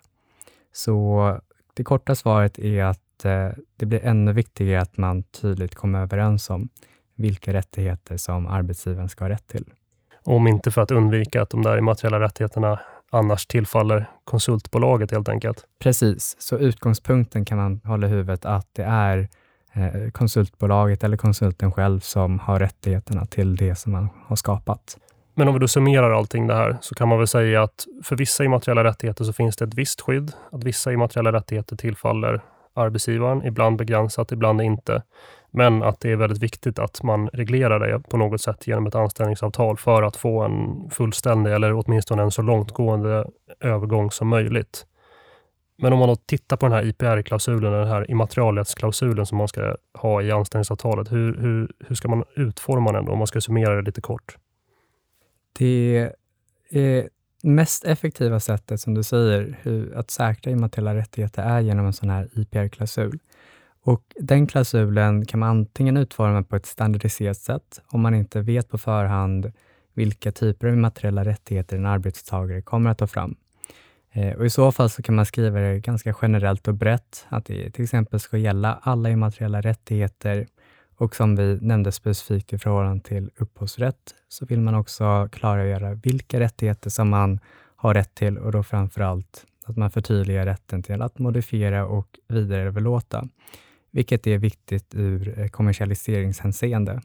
Så 0.72 1.40
det 1.74 1.84
korta 1.84 2.16
svaret 2.16 2.60
är 2.60 2.84
att 2.84 3.02
Eh, 3.26 3.52
det 3.78 3.86
blir 3.86 4.06
ännu 4.06 4.34
viktigare 4.34 4.82
att 4.82 4.98
man 4.98 5.24
tydligt 5.24 5.76
kommer 5.76 6.02
överens 6.02 6.50
om 6.50 6.70
vilka 7.16 7.54
rättigheter 7.54 8.18
som 8.18 8.48
arbetsgivaren 8.48 9.10
ska 9.10 9.24
ha 9.24 9.30
rätt 9.30 9.48
till. 9.48 9.66
Om 10.24 10.48
inte 10.48 10.72
för 10.72 10.82
att 10.82 10.92
undvika 10.92 11.42
att 11.42 11.50
de 11.50 11.62
där 11.62 11.78
immateriella 11.78 12.20
rättigheterna 12.20 12.80
annars 13.10 13.46
tillfaller 13.46 14.10
konsultbolaget 14.24 15.12
helt 15.12 15.30
enkelt. 15.30 15.66
Precis, 15.80 16.36
så 16.40 16.58
utgångspunkten 16.58 17.46
kan 17.46 17.58
man 17.58 17.82
hålla 17.84 18.08
i 18.08 18.10
huvudet 18.10 18.46
att 18.46 18.68
det 18.74 18.84
är 18.84 19.18
eh, 19.18 19.26
Eh, 19.74 20.12
konsultbolaget 20.12 21.04
eller 21.04 21.18
konsulten 21.18 21.72
själv 21.72 22.00
som 22.00 22.40
har 22.40 22.60
rättigheterna 22.60 23.26
till 23.26 23.56
det 23.56 23.76
som 23.76 23.92
man 23.92 24.10
har 24.28 24.36
skapat. 24.36 24.98
Men 25.36 25.48
om 25.48 25.54
vi 25.54 25.60
då 25.60 25.68
summerar 25.68 26.12
allting 26.12 26.48
det 26.48 26.56
här 26.56 26.78
så 26.82 26.96
kan 26.96 27.08
man 27.08 27.18
väl 27.18 27.28
säga 27.28 27.64
att 27.64 27.86
för 28.04 28.16
vissa 28.16 28.44
immateriella 28.44 28.84
rättigheter 28.84 29.24
så 29.24 29.34
finns 29.34 29.58
det 29.58 29.66
ett 29.66 29.74
visst 29.74 30.02
skydd. 30.02 30.32
Att 30.52 30.64
vissa 30.64 30.94
immateriella 30.94 31.32
rättigheter 31.32 31.76
tillfaller 31.76 32.42
arbetsgivaren, 32.74 33.46
ibland 33.46 33.78
begränsat, 33.78 34.32
ibland 34.32 34.62
inte. 34.62 35.04
Men 35.52 35.84
att 35.84 36.00
det 36.00 36.12
är 36.12 36.16
väldigt 36.16 36.44
viktigt 36.44 36.80
att 36.80 37.04
man 37.04 37.28
reglerar 37.28 37.80
det 37.80 38.00
på 38.10 38.18
något 38.18 38.42
sätt 38.42 38.68
genom 38.68 38.88
ett 38.88 38.96
anställningsavtal 38.96 39.78
för 39.78 40.04
att 40.04 40.16
få 40.16 40.44
en 40.44 40.90
fullständig 40.90 41.54
eller 41.54 41.74
åtminstone 41.74 42.22
en 42.22 42.32
så 42.32 42.42
långtgående 42.42 43.26
övergång 43.60 44.12
som 44.12 44.28
möjligt. 44.28 44.86
Men 45.82 45.94
om 45.94 46.00
man 46.00 46.08
då 46.10 46.16
tittar 46.16 46.58
på 46.58 46.66
den 46.66 46.74
här 46.74 46.86
IPR-klausulen, 46.86 47.72
den 47.72 47.88
här 47.88 48.12
immaterialrättsklausulen 48.12 49.26
som 49.26 49.38
man 49.38 49.48
ska 49.48 49.76
ha 49.94 50.22
i 50.22 50.32
anställningsavtalet, 50.32 51.12
hur, 51.12 51.38
hur, 51.38 51.72
hur 51.80 51.96
ska 51.96 52.08
man 52.08 52.24
utforma 52.36 52.92
den 52.92 53.06
då, 53.06 53.12
om 53.12 53.18
man 53.18 53.28
ska 53.28 53.42
summera 53.42 53.76
det 53.76 53.82
lite 53.82 54.02
kort? 54.02 54.38
Det 55.60 56.12
är 56.70 57.10
mest 57.44 57.86
effektiva 57.86 58.40
sättet, 58.40 58.82
som 58.82 58.94
du 58.94 59.04
säger, 59.04 59.58
hur, 59.62 59.96
att 59.96 60.12
säkra 60.12 60.52
immateriella 60.52 60.96
rättigheter 60.96 61.44
är 61.44 61.60
genom 61.60 61.86
en 61.86 61.94
sån 61.94 62.10
här 62.10 62.30
IPR-klausul. 62.34 63.20
Och 63.82 64.04
Den 64.20 64.48
klausulen 64.48 65.26
kan 65.26 65.40
man 65.40 65.50
antingen 65.50 65.98
utforma 65.98 66.44
på 66.44 66.56
ett 66.56 66.66
standardiserat 66.66 67.38
sätt, 67.38 67.82
om 67.88 68.02
man 68.02 68.16
inte 68.16 68.42
vet 68.42 68.70
på 68.70 68.78
förhand 68.78 69.52
vilka 69.94 70.32
typer 70.32 70.68
av 70.68 70.74
immateriella 70.74 71.26
rättigheter 71.26 71.78
en 71.78 71.86
arbetstagare 71.86 72.62
kommer 72.62 72.90
att 72.90 72.98
ta 72.98 73.08
fram. 73.08 73.36
Eh, 74.12 74.34
och 74.34 74.46
I 74.46 74.50
så 74.50 74.72
fall 74.72 74.90
så 74.90 75.02
kan 75.02 75.16
man 75.16 75.26
skriva 75.26 75.60
det 75.60 75.80
ganska 75.80 76.16
generellt 76.22 76.68
och 76.68 76.74
brett, 76.74 77.26
att 77.30 77.46
det 77.46 77.72
till 77.72 77.84
exempel 77.84 78.20
ska 78.20 78.38
gälla 78.38 78.80
alla 78.82 79.10
immateriella 79.10 79.62
rättigheter 79.62 80.48
och 80.96 81.16
som 81.16 81.36
vi 81.36 81.58
nämnde 81.62 81.92
specifikt 81.92 82.54
i 82.54 82.58
förhållande 82.58 83.04
till 83.04 83.30
upphovsrätt, 83.38 84.16
så 84.30 84.46
vill 84.46 84.62
man 84.62 84.76
också 84.76 85.30
klargöra 85.32 85.94
vilka 85.94 86.40
rättigheter 86.40 86.90
som 86.90 87.10
man 87.10 87.40
har 87.76 87.94
rätt 87.94 88.16
till 88.16 88.38
och 88.38 88.52
då 88.52 88.64
framför 88.64 89.02
allt 89.02 89.46
att 89.66 89.78
man 89.78 89.92
förtydligar 89.92 90.46
rätten 90.46 90.84
till 90.84 91.02
att 91.02 91.20
modifiera 91.20 91.86
och 91.86 92.20
vidareöverlåta, 92.28 93.28
vilket 93.92 94.28
är 94.28 94.38
viktigt 94.38 94.96
ur 94.96 95.40
eh, 95.40 95.48
kommersialiseringshänseende. 95.48 97.02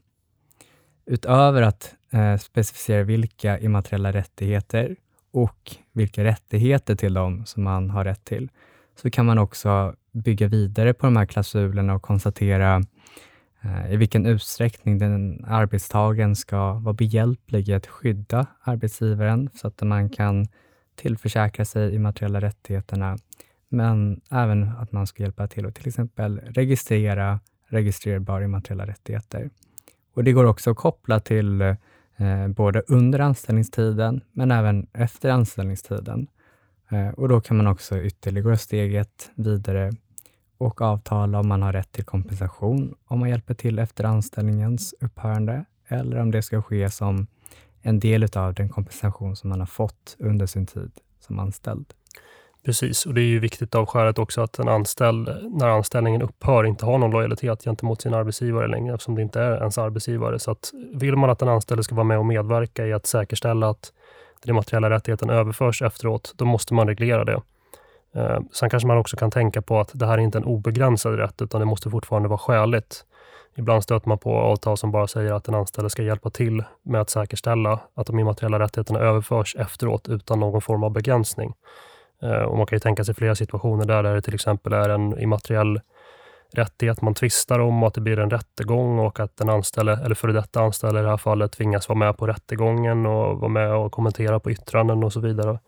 Utöver 1.06 1.62
att 1.62 1.94
eh, 2.10 2.36
specificera 2.36 3.02
vilka 3.02 3.58
immateriella 3.58 4.12
rättigheter 4.12 4.96
och 5.34 5.76
vilka 5.92 6.24
rättigheter 6.24 6.94
till 6.94 7.14
dem 7.14 7.46
som 7.46 7.62
man 7.62 7.90
har 7.90 8.04
rätt 8.04 8.24
till, 8.24 8.48
så 8.96 9.10
kan 9.10 9.26
man 9.26 9.38
också 9.38 9.94
bygga 10.12 10.48
vidare 10.48 10.94
på 10.94 11.06
de 11.06 11.16
här 11.16 11.26
klausulerna 11.26 11.94
och 11.94 12.02
konstatera 12.02 12.82
eh, 13.62 13.92
i 13.92 13.96
vilken 13.96 14.26
utsträckning 14.26 14.98
den 14.98 15.44
arbetstagaren 15.48 16.36
ska 16.36 16.72
vara 16.72 16.92
behjälplig 16.92 17.68
i 17.68 17.74
att 17.74 17.86
skydda 17.86 18.46
arbetsgivaren 18.60 19.50
så 19.54 19.68
att 19.68 19.82
man 19.82 20.08
kan 20.10 20.46
tillförsäkra 20.94 21.64
sig 21.64 21.94
immateriella 21.94 22.40
rättigheterna, 22.40 23.18
men 23.68 24.20
även 24.30 24.62
att 24.62 24.92
man 24.92 25.06
ska 25.06 25.22
hjälpa 25.22 25.48
till 25.48 25.66
att 25.66 25.74
till 25.74 25.88
exempel 25.88 26.38
registrera 26.38 27.40
registrerbara 27.68 28.44
immateriella 28.44 28.86
rättigheter. 28.86 29.50
Och 30.14 30.24
Det 30.24 30.32
går 30.32 30.44
också 30.44 30.70
att 30.70 30.76
koppla 30.76 31.20
till 31.20 31.60
eh, 31.60 31.74
Eh, 32.16 32.48
både 32.48 32.82
under 32.86 33.18
anställningstiden, 33.18 34.20
men 34.32 34.50
även 34.50 34.86
efter 34.92 35.30
anställningstiden. 35.30 36.26
Eh, 36.90 37.08
och 37.08 37.28
Då 37.28 37.40
kan 37.40 37.56
man 37.56 37.66
också 37.66 37.98
ytterligare 37.98 38.50
gå 38.50 38.56
steget 38.56 39.30
vidare 39.34 39.92
och 40.58 40.80
avtala 40.80 41.40
om 41.40 41.48
man 41.48 41.62
har 41.62 41.72
rätt 41.72 41.92
till 41.92 42.04
kompensation 42.04 42.94
om 43.04 43.18
man 43.20 43.28
hjälper 43.28 43.54
till 43.54 43.78
efter 43.78 44.04
anställningens 44.04 44.94
upphörande 45.00 45.64
eller 45.88 46.18
om 46.18 46.30
det 46.30 46.42
ska 46.42 46.62
ske 46.62 46.90
som 46.90 47.26
en 47.82 48.00
del 48.00 48.26
av 48.36 48.54
den 48.54 48.68
kompensation 48.68 49.36
som 49.36 49.50
man 49.50 49.60
har 49.60 49.66
fått 49.66 50.16
under 50.18 50.46
sin 50.46 50.66
tid 50.66 50.90
som 51.20 51.38
anställd. 51.38 51.94
Precis, 52.64 53.06
och 53.06 53.14
det 53.14 53.20
är 53.20 53.26
ju 53.26 53.38
viktigt 53.38 53.74
av 53.74 53.86
skälet 53.86 54.18
också 54.18 54.40
att 54.40 54.58
en 54.58 54.68
anställd, 54.68 55.28
när 55.50 55.68
anställningen 55.68 56.22
upphör, 56.22 56.64
inte 56.64 56.86
har 56.86 56.98
någon 56.98 57.10
lojalitet 57.10 57.64
gentemot 57.64 58.02
sin 58.02 58.14
arbetsgivare 58.14 58.68
längre, 58.68 58.94
eftersom 58.94 59.14
det 59.14 59.22
inte 59.22 59.40
är 59.40 59.58
ens 59.58 59.78
arbetsgivare. 59.78 60.38
Så 60.38 60.50
att 60.50 60.70
vill 60.94 61.16
man 61.16 61.30
att 61.30 61.38
den 61.38 61.48
anställde 61.48 61.84
ska 61.84 61.94
vara 61.94 62.04
med 62.04 62.18
och 62.18 62.26
medverka 62.26 62.86
i 62.86 62.92
att 62.92 63.06
säkerställa 63.06 63.68
att 63.68 63.92
den 64.44 64.54
materiella 64.54 64.90
rättigheten 64.90 65.30
överförs 65.30 65.82
efteråt, 65.82 66.34
då 66.36 66.44
måste 66.44 66.74
man 66.74 66.88
reglera 66.88 67.24
det. 67.24 67.42
Eh, 68.14 68.38
sen 68.52 68.70
kanske 68.70 68.86
man 68.86 68.98
också 68.98 69.16
kan 69.16 69.30
tänka 69.30 69.62
på 69.62 69.80
att 69.80 69.90
det 69.94 70.06
här 70.06 70.18
är 70.18 70.22
inte 70.22 70.38
en 70.38 70.44
obegränsad 70.44 71.14
rätt, 71.18 71.42
utan 71.42 71.60
det 71.60 71.66
måste 71.66 71.90
fortfarande 71.90 72.28
vara 72.28 72.38
skäligt. 72.38 73.04
Ibland 73.56 73.82
stöter 73.82 74.08
man 74.08 74.18
på 74.18 74.36
avtal 74.36 74.76
som 74.76 74.90
bara 74.90 75.06
säger 75.06 75.32
att 75.32 75.44
den 75.44 75.54
anställde 75.54 75.90
ska 75.90 76.02
hjälpa 76.02 76.30
till 76.30 76.64
med 76.82 77.00
att 77.00 77.10
säkerställa 77.10 77.80
att 77.94 78.06
de 78.06 78.18
immateriella 78.18 78.58
rättigheterna 78.58 78.98
överförs 78.98 79.56
efteråt 79.56 80.08
utan 80.08 80.40
någon 80.40 80.60
form 80.60 80.84
av 80.84 80.90
begränsning. 80.90 81.54
Eh, 82.22 82.42
och 82.42 82.56
man 82.56 82.66
kan 82.66 82.76
ju 82.76 82.80
tänka 82.80 83.04
sig 83.04 83.14
flera 83.14 83.34
situationer 83.34 83.84
där, 83.84 84.02
där 84.02 84.14
det 84.14 84.22
till 84.22 84.34
exempel 84.34 84.72
är 84.72 84.88
en 84.88 85.20
immateriell 85.20 85.80
rättighet 86.54 87.02
man 87.02 87.14
tvistar 87.14 87.58
om 87.58 87.82
och 87.82 87.86
att 87.86 87.94
det 87.94 88.00
blir 88.00 88.18
en 88.18 88.30
rättegång 88.30 88.98
och 88.98 89.20
att 89.20 89.36
den 89.36 89.48
anställde, 89.48 89.92
eller 90.04 90.14
före 90.14 90.32
detta 90.32 90.60
anställde 90.60 91.00
i 91.00 91.02
det 91.02 91.08
här 91.08 91.16
fallet, 91.16 91.52
tvingas 91.52 91.88
vara 91.88 91.98
med 91.98 92.16
på 92.16 92.26
rättegången 92.26 93.06
och 93.06 93.38
vara 93.40 93.48
med 93.48 93.74
och 93.74 93.92
kommentera 93.92 94.40
på 94.40 94.50
yttranden 94.50 95.04
och 95.04 95.12
så 95.12 95.20
vidare. 95.20 95.58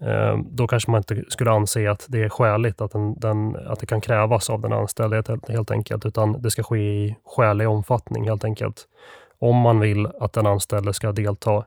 Eh, 0.00 0.38
då 0.50 0.66
kanske 0.66 0.90
man 0.90 0.98
inte 0.98 1.24
skulle 1.28 1.50
anse 1.50 1.90
att 1.90 2.06
det 2.08 2.22
är 2.22 2.28
skäligt 2.28 2.80
att, 2.80 2.92
den, 2.92 3.14
den, 3.20 3.56
att 3.56 3.80
det 3.80 3.86
kan 3.86 4.00
krävas 4.00 4.50
av 4.50 4.60
den 4.60 4.72
anställde 4.72 5.16
helt, 5.16 5.48
helt 5.48 5.70
enkelt, 5.70 6.06
utan 6.06 6.42
det 6.42 6.50
ska 6.50 6.62
ske 6.62 6.78
i 6.78 7.16
skälig 7.24 7.68
omfattning 7.68 8.28
helt 8.28 8.44
enkelt. 8.44 8.86
Om 9.38 9.56
man 9.56 9.80
vill 9.80 10.06
att 10.20 10.32
den 10.32 10.46
anställde 10.46 10.92
ska 10.92 11.12
delta 11.12 11.64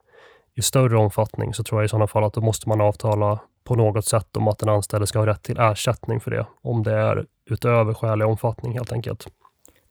i 0.55 0.61
större 0.61 0.97
omfattning 0.97 1.53
så 1.53 1.63
tror 1.63 1.81
jag 1.81 1.85
i 1.85 1.89
sådana 1.89 2.07
fall 2.07 2.23
att 2.23 2.33
då 2.33 2.41
måste 2.41 2.69
man 2.69 2.81
avtala 2.81 3.39
på 3.63 3.75
något 3.75 4.05
sätt 4.05 4.37
om 4.37 4.47
att 4.47 4.59
den 4.59 4.69
anställde 4.69 5.07
ska 5.07 5.19
ha 5.19 5.25
rätt 5.25 5.43
till 5.43 5.59
ersättning 5.59 6.19
för 6.19 6.31
det, 6.31 6.45
om 6.61 6.83
det 6.83 6.93
är 6.93 7.25
utöver 7.49 7.93
skälig 7.93 8.27
omfattning 8.27 8.73
helt 8.73 8.91
enkelt. 8.91 9.27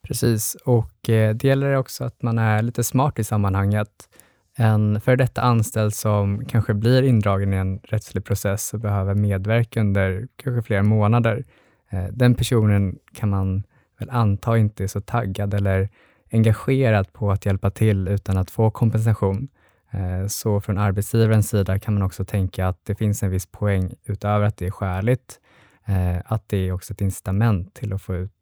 Precis, 0.07 0.57
och 0.65 1.09
eh, 1.09 1.35
det 1.35 1.49
gäller 1.49 1.77
också 1.77 2.05
att 2.05 2.23
man 2.23 2.39
är 2.39 2.63
lite 2.63 2.85
smart 2.85 3.19
i 3.19 3.25
sammanhanget 3.25 4.09
en 4.57 5.01
för 5.01 5.17
detta 5.17 5.41
anställd 5.41 5.95
som 5.95 6.45
kanske 6.45 6.75
blir 6.75 7.03
indragen 7.03 7.55
i 7.55 7.57
en 7.57 7.79
rättslig 7.79 8.25
process 8.25 8.75
och 8.75 8.81
behöver 8.81 9.15
medverka 9.15 9.81
under 9.81 10.29
kanske 10.37 10.63
flera 10.63 10.83
månader. 10.83 11.45
Eh, 11.91 12.05
den 12.13 12.35
personen 12.35 12.99
kan 13.15 13.31
man 13.31 13.63
väl 13.99 14.11
anta 14.11 14.59
inte 14.59 14.85
är 14.85 14.89
så 14.89 15.01
taggad 15.01 15.55
eller 15.55 15.89
engagerad 16.33 17.13
på 17.13 17.31
att 17.31 17.47
hjälpa 17.47 17.71
till 17.71 18.09
utan 18.09 18.37
att 18.37 18.51
få 18.51 18.71
kompensation. 18.71 19.49
Eh, 19.92 20.26
så 20.26 20.61
från 20.61 20.78
arbetsgivarens 20.78 21.48
sida 21.48 21.78
kan 21.78 21.94
man 21.94 22.02
också 22.02 22.24
tänka 22.24 22.68
att 22.68 22.85
det 22.85 22.94
finns 22.94 23.22
en 23.22 23.31
viss 23.31 23.46
poäng 23.46 23.94
utöver 24.05 24.46
att 24.46 24.57
det 24.57 24.66
är 24.66 24.70
skäligt, 24.70 25.40
eh, 25.87 26.16
att 26.24 26.48
det 26.48 26.68
är 26.68 26.72
också 26.72 26.92
ett 26.92 27.00
incitament 27.00 27.74
till 27.74 27.92
att 27.92 28.02
få 28.02 28.14
ut 28.14 28.33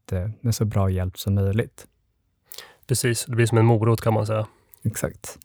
med 0.40 0.54
så 0.54 0.64
bra 0.64 0.90
hjälp 0.90 1.18
som 1.18 1.34
möjligt. 1.34 1.86
Precis, 2.86 3.24
det 3.24 3.36
blir 3.36 3.46
som 3.46 3.58
en 3.58 3.66
morot 3.66 4.00
kan 4.00 4.14
man 4.14 4.26
säga. 4.26 4.46
Exakt. 4.82 5.38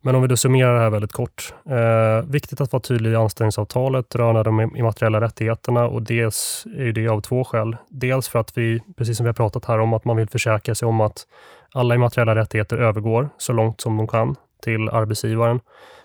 Men 0.00 0.14
om 0.14 0.22
vi 0.22 0.28
då 0.28 0.36
summerar 0.36 0.74
det 0.74 0.80
här 0.80 0.90
väldigt 0.90 1.12
kort. 1.12 1.54
Eh, 1.66 2.30
viktigt 2.30 2.60
att 2.60 2.72
vara 2.72 2.80
tydlig 2.80 3.10
i 3.10 3.14
anställningsavtalet 3.14 4.14
rörande 4.14 4.42
de 4.42 4.76
immateriella 4.76 5.20
rättigheterna 5.20 5.86
och 5.86 6.02
dels 6.02 6.66
är 6.76 6.92
det 6.92 7.08
av 7.08 7.20
två 7.20 7.44
skäl. 7.44 7.76
Dels 7.88 8.28
för 8.28 8.38
att 8.38 8.58
vi, 8.58 8.82
precis 8.96 9.16
som 9.16 9.24
vi 9.24 9.28
har 9.28 9.34
pratat 9.34 9.64
här 9.64 9.78
om, 9.78 9.92
att 9.92 10.04
man 10.04 10.16
vill 10.16 10.28
försäkra 10.28 10.74
sig 10.74 10.88
om 10.88 11.00
att 11.00 11.26
alla 11.72 11.94
immateriella 11.94 12.34
rättigheter 12.34 12.76
övergår 12.76 13.28
så 13.38 13.52
långt 13.52 13.80
som 13.80 13.96
de 13.96 14.08
kan 14.08 14.36
till 14.62 14.88
arbetsgivaren. 14.88 15.60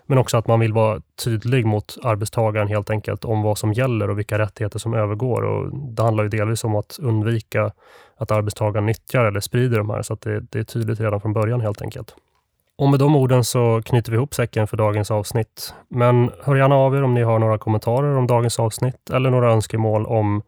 Men 0.05 0.17
också 0.17 0.37
att 0.37 0.47
man 0.47 0.59
vill 0.59 0.73
vara 0.73 1.01
tydlig 1.23 1.65
mot 1.65 1.97
arbetstagaren 2.03 2.67
helt 2.67 2.89
enkelt 2.89 3.25
om 3.25 3.41
vad 3.41 3.57
som 3.57 3.73
gäller 3.73 4.09
och 4.09 4.19
vilka 4.19 4.39
rättigheter 4.39 4.79
som 4.79 4.93
övergår. 4.93 5.41
Och 5.43 5.77
det 5.77 6.03
handlar 6.03 6.23
ju 6.23 6.29
delvis 6.29 6.63
om 6.63 6.75
att 6.75 6.99
undvika 7.01 7.71
att 8.17 8.31
arbetstagaren 8.31 8.85
nyttjar 8.85 9.25
eller 9.25 9.39
sprider 9.39 9.77
de 9.77 9.89
här, 9.89 10.01
så 10.01 10.13
att 10.13 10.21
det, 10.21 10.39
det 10.39 10.59
är 10.59 10.63
tydligt 10.63 10.99
redan 10.99 11.21
från 11.21 11.33
början 11.33 11.61
helt 11.61 11.81
enkelt. 11.81 12.15
Och 12.77 12.89
med 12.89 12.99
de 12.99 13.15
orden 13.15 13.43
så 13.43 13.81
knyter 13.85 14.11
vi 14.11 14.15
ihop 14.15 14.33
säcken 14.33 14.67
för 14.67 14.77
dagens 14.77 15.11
avsnitt. 15.11 15.73
Men 15.89 16.31
hör 16.43 16.55
gärna 16.55 16.75
av 16.75 16.95
er 16.95 17.03
om 17.03 17.13
ni 17.13 17.21
har 17.21 17.39
några 17.39 17.57
kommentarer 17.57 18.17
om 18.17 18.27
dagens 18.27 18.59
avsnitt 18.59 19.09
eller 19.09 19.29
några 19.29 19.51
önskemål 19.51 20.05
om 20.05 20.41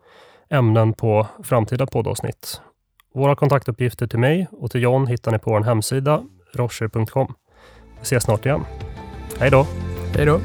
ämnen 0.49 0.93
på 0.93 1.27
framtida 1.43 1.85
poddavsnitt. 1.87 2.61
Våra 3.13 3.35
kontaktuppgifter 3.35 4.07
till 4.07 4.19
mig 4.19 4.47
och 4.51 4.71
till 4.71 4.81
John 4.81 5.07
hittar 5.07 5.31
ni 5.31 5.39
på 5.39 5.49
vår 5.49 5.61
hemsida, 5.61 6.23
rocher.com. 6.53 7.33
Vi 7.99 8.03
ses 8.03 8.23
snart 8.23 8.45
igen. 8.45 8.65
Hej 9.39 9.51
då! 9.51 9.67
Hej 10.15 10.25
då! 10.25 10.39